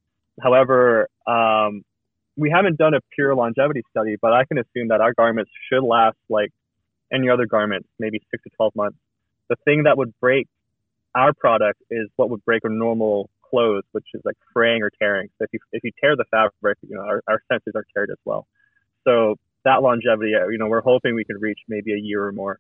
However, 0.42 1.10
um, 1.28 1.84
we 2.38 2.50
haven't 2.50 2.78
done 2.78 2.94
a 2.94 3.00
pure 3.14 3.36
longevity 3.36 3.84
study, 3.90 4.18
but 4.22 4.34
I 4.34 4.46
can 4.46 4.58
assume 4.58 4.90
that 4.90 5.02
our 5.02 5.14
garments 5.14 5.52
should 5.70 5.84
last 5.84 6.18
like 6.30 6.52
any 7.12 7.30
other 7.30 7.46
garment, 7.46 7.86
maybe 8.00 8.20
six 8.32 8.44
to 8.44 8.50
12 8.58 8.76
months. 8.76 8.98
The 9.50 9.56
thing 9.64 9.84
that 9.84 9.98
would 9.98 10.14
break 10.20 10.48
our 11.14 11.34
product 11.34 11.82
is 11.90 12.10
what 12.16 12.30
would 12.30 12.44
break 12.44 12.64
a 12.66 12.70
normal 12.70 13.30
clothes, 13.50 13.84
which 13.92 14.06
is 14.14 14.22
like 14.26 14.36
fraying 14.54 14.82
or 14.82 14.92
tearing. 15.00 15.30
So 15.38 15.46
if 15.46 15.54
you 15.54 15.60
if 15.72 15.84
you 15.84 15.92
tear 16.02 16.16
the 16.16 16.26
fabric, 16.32 16.78
you 16.82 16.96
know 16.96 17.04
our, 17.04 17.22
our 17.28 17.42
sensors 17.52 17.76
are 17.76 17.86
teared 17.96 18.12
as 18.12 18.18
well. 18.26 18.48
So 19.06 19.36
that 19.64 19.82
longevity, 19.82 20.34
uh, 20.36 20.48
you 20.48 20.58
know, 20.58 20.68
we're 20.68 20.82
hoping 20.82 21.16
we 21.16 21.24
can 21.24 21.38
reach 21.40 21.60
maybe 21.68 21.94
a 21.94 21.98
year 21.98 22.26
or 22.26 22.32
more. 22.32 22.60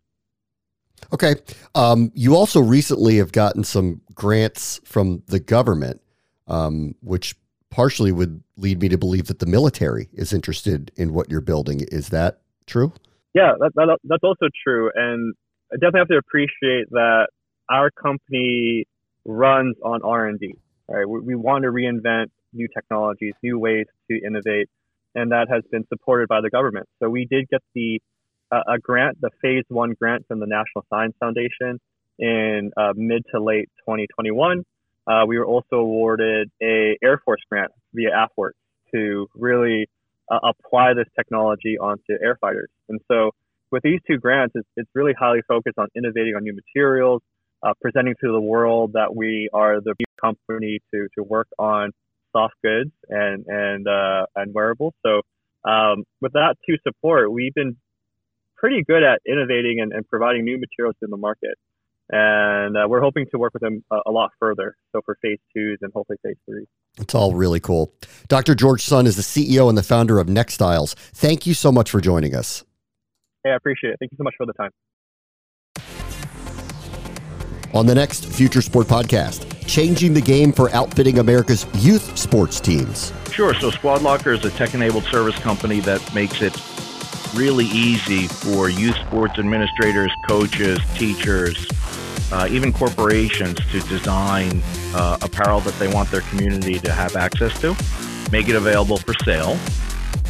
Okay. 1.13 1.35
Um, 1.73 2.11
you 2.15 2.35
also 2.35 2.61
recently 2.61 3.17
have 3.17 3.31
gotten 3.31 3.63
some 3.63 4.01
grants 4.13 4.79
from 4.85 5.23
the 5.27 5.39
government, 5.39 6.01
um, 6.47 6.95
which 7.01 7.35
partially 7.75 8.13
would 8.13 8.41
lead 8.55 8.81
me 8.81 8.87
to 8.87 8.97
believe 8.97 9.27
that 9.27 9.39
the 9.39 9.45
military 9.45 10.07
is 10.13 10.31
interested 10.31 10.93
in 10.95 11.13
what 11.13 11.29
you're 11.29 11.41
building. 11.41 11.81
Is 11.91 12.07
that 12.07 12.39
true? 12.67 12.93
Yeah, 13.33 13.51
that, 13.59 13.75
that, 13.75 13.97
that's 14.05 14.23
also 14.23 14.47
true. 14.65 14.89
And 14.95 15.33
I 15.73 15.75
definitely 15.75 15.99
have 15.99 16.07
to 16.07 16.17
appreciate 16.17 16.89
that 16.91 17.27
our 17.69 17.91
company 17.91 18.85
runs 19.25 19.75
on 19.83 19.99
R&D. 20.03 20.55
Right? 20.87 21.07
We, 21.07 21.19
we 21.19 21.35
want 21.35 21.63
to 21.63 21.69
reinvent 21.69 22.27
new 22.53 22.69
technologies, 22.73 23.33
new 23.43 23.59
ways 23.59 23.87
to 24.09 24.21
innovate, 24.25 24.69
and 25.13 25.33
that 25.33 25.47
has 25.49 25.63
been 25.69 25.85
supported 25.89 26.29
by 26.29 26.39
the 26.39 26.49
government. 26.49 26.87
So 27.03 27.09
we 27.09 27.27
did 27.29 27.49
get 27.49 27.61
the 27.73 28.01
uh, 28.53 28.61
a 28.69 28.79
grant, 28.79 29.19
the 29.19 29.31
phase 29.41 29.65
one 29.67 29.95
grant 29.99 30.25
from 30.29 30.39
the 30.39 30.47
National 30.47 30.85
Science 30.89 31.15
Foundation 31.19 31.81
in 32.19 32.71
uh, 32.77 32.93
mid 32.95 33.25
to 33.33 33.43
late 33.43 33.67
2021. 33.79 34.63
Uh, 35.07 35.23
we 35.27 35.37
were 35.37 35.45
also 35.45 35.77
awarded 35.77 36.49
a 36.61 36.97
Air 37.03 37.21
Force 37.23 37.41
grant 37.49 37.71
via 37.93 38.09
AFWERX 38.11 38.53
to 38.93 39.27
really 39.35 39.87
uh, 40.31 40.39
apply 40.43 40.93
this 40.93 41.07
technology 41.15 41.77
onto 41.77 42.13
air 42.23 42.37
fighters. 42.41 42.69
And 42.89 42.99
so 43.07 43.31
with 43.71 43.83
these 43.83 43.99
two 44.07 44.17
grants, 44.17 44.53
it's, 44.55 44.67
it's 44.75 44.89
really 44.93 45.13
highly 45.17 45.41
focused 45.47 45.77
on 45.77 45.87
innovating 45.95 46.35
on 46.35 46.43
new 46.43 46.53
materials, 46.55 47.21
uh, 47.63 47.73
presenting 47.81 48.15
to 48.21 48.31
the 48.31 48.39
world 48.39 48.93
that 48.93 49.15
we 49.15 49.49
are 49.53 49.81
the 49.81 49.93
company 50.19 50.79
to, 50.93 51.07
to 51.15 51.23
work 51.23 51.47
on 51.59 51.91
soft 52.31 52.55
goods 52.63 52.91
and 53.09 53.45
and 53.47 53.87
uh, 53.87 54.25
and 54.35 54.53
wearables. 54.53 54.93
So 55.05 55.21
um, 55.69 56.03
with 56.21 56.33
that 56.33 56.55
to 56.67 56.77
support, 56.83 57.31
we've 57.31 57.53
been 57.53 57.77
pretty 58.55 58.83
good 58.83 59.03
at 59.03 59.21
innovating 59.27 59.79
and, 59.81 59.93
and 59.93 60.07
providing 60.07 60.43
new 60.45 60.59
materials 60.59 60.95
in 61.01 61.09
the 61.09 61.17
market. 61.17 61.57
And 62.09 62.77
uh, 62.77 62.87
we're 62.87 63.01
hoping 63.01 63.25
to 63.31 63.39
work 63.39 63.53
with 63.53 63.61
them 63.61 63.83
a, 63.91 63.97
a, 64.05 64.11
lot 64.11 64.29
further. 64.39 64.75
So 64.91 65.01
for 65.03 65.17
phase 65.21 65.39
twos 65.55 65.79
and 65.81 65.91
hopefully 65.91 66.17
phase 66.23 66.35
three. 66.47 66.65
It's 66.99 67.15
all 67.15 67.33
really 67.33 67.59
cool. 67.59 67.93
Dr. 68.27 68.53
George 68.53 68.81
Sun 68.81 69.07
is 69.07 69.15
the 69.15 69.23
CEO 69.23 69.69
and 69.69 69.77
the 69.77 69.83
founder 69.83 70.19
of 70.19 70.27
Nextiles. 70.27 70.93
Thank 70.93 71.47
you 71.47 71.53
so 71.55 71.71
much 71.71 71.89
for 71.89 71.99
joining 71.99 72.35
us. 72.35 72.63
Hey, 73.43 73.51
I 73.51 73.55
appreciate 73.55 73.91
it. 73.91 73.97
Thank 73.99 74.11
you 74.11 74.17
so 74.17 74.23
much 74.23 74.35
for 74.37 74.45
the 74.45 74.53
time 74.53 74.71
on 77.75 77.85
the 77.85 77.93
next 77.93 78.25
Future 78.25 78.61
Sport 78.61 78.87
podcast, 78.87 79.67
changing 79.67 80.13
the 80.13 80.21
game 80.21 80.53
for 80.53 80.69
outfitting 80.71 81.19
America's 81.19 81.67
youth 81.75 82.17
sports 82.17 82.61
teams. 82.61 83.11
Sure. 83.31 83.53
So 83.53 83.69
Squad 83.69 84.01
Locker 84.01 84.31
is 84.31 84.45
a 84.45 84.49
tech-enabled 84.49 85.03
service 85.03 85.37
company 85.39 85.81
that 85.81 86.15
makes 86.15 86.41
it 86.41 86.57
really 87.35 87.65
easy 87.65 88.27
for 88.27 88.69
youth 88.69 88.95
sports 88.95 89.37
administrators, 89.37 90.11
coaches, 90.25 90.79
teachers, 90.95 91.67
uh, 92.31 92.47
even 92.49 92.71
corporations 92.73 93.57
to 93.71 93.79
design 93.81 94.61
uh, 94.93 95.17
apparel 95.21 95.59
that 95.61 95.77
they 95.79 95.87
want 95.87 96.09
their 96.11 96.21
community 96.21 96.79
to 96.79 96.91
have 96.91 97.15
access 97.15 97.59
to, 97.61 97.75
make 98.31 98.49
it 98.49 98.55
available 98.55 98.97
for 98.97 99.13
sale 99.23 99.57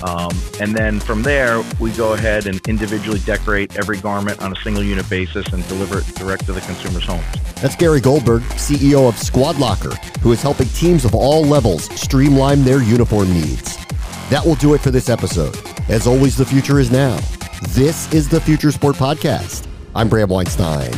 um, 0.04 0.32
and 0.60 0.76
then 0.76 1.00
from 1.00 1.24
there, 1.24 1.64
we 1.80 1.92
go 1.92 2.14
ahead 2.14 2.48
and 2.48 2.66
individually 2.68 3.20
decorate 3.20 3.78
every 3.78 3.98
garment 3.98 4.42
on 4.42 4.52
a 4.52 4.56
single 4.58 4.84
unit 4.84 5.10
basis 5.10 5.48
and 5.54 5.68
deliver 5.68 6.00
it 6.00 6.06
direct 6.16 6.46
to 6.46 6.54
the 6.54 6.62
consumer's 6.62 7.06
homes. 7.06 7.26
That's 7.62 7.76
Gary 7.76 8.02
Goldberg, 8.02 8.44
CEO 8.54 9.08
of 9.08 9.18
Squad 9.18 9.58
Locker, 9.58 9.96
who 10.22 10.32
is 10.32 10.42
helping 10.42 10.68
teams 10.70 11.06
of 11.06 11.16
all 11.16 11.44
levels 11.44 11.86
streamline 12.00 12.64
their 12.64 12.82
uniform 12.82 13.34
needs. 13.34 13.78
That 14.30 14.44
will 14.46 14.56
do 14.56 14.74
it 14.74 14.82
for 14.82 14.92
this 14.92 15.10
episode. 15.10 15.58
As 15.88 16.08
always, 16.08 16.36
the 16.36 16.46
future 16.46 16.80
is 16.80 16.92
now. 16.92 17.18
This 17.70 18.12
is 18.14 18.28
the 18.28 18.42
Future 18.42 18.72
Sport 18.72 18.96
Podcast. 18.96 19.68
I'm 19.94 20.10
Bram 20.10 20.30
Weinstein. 20.30 20.92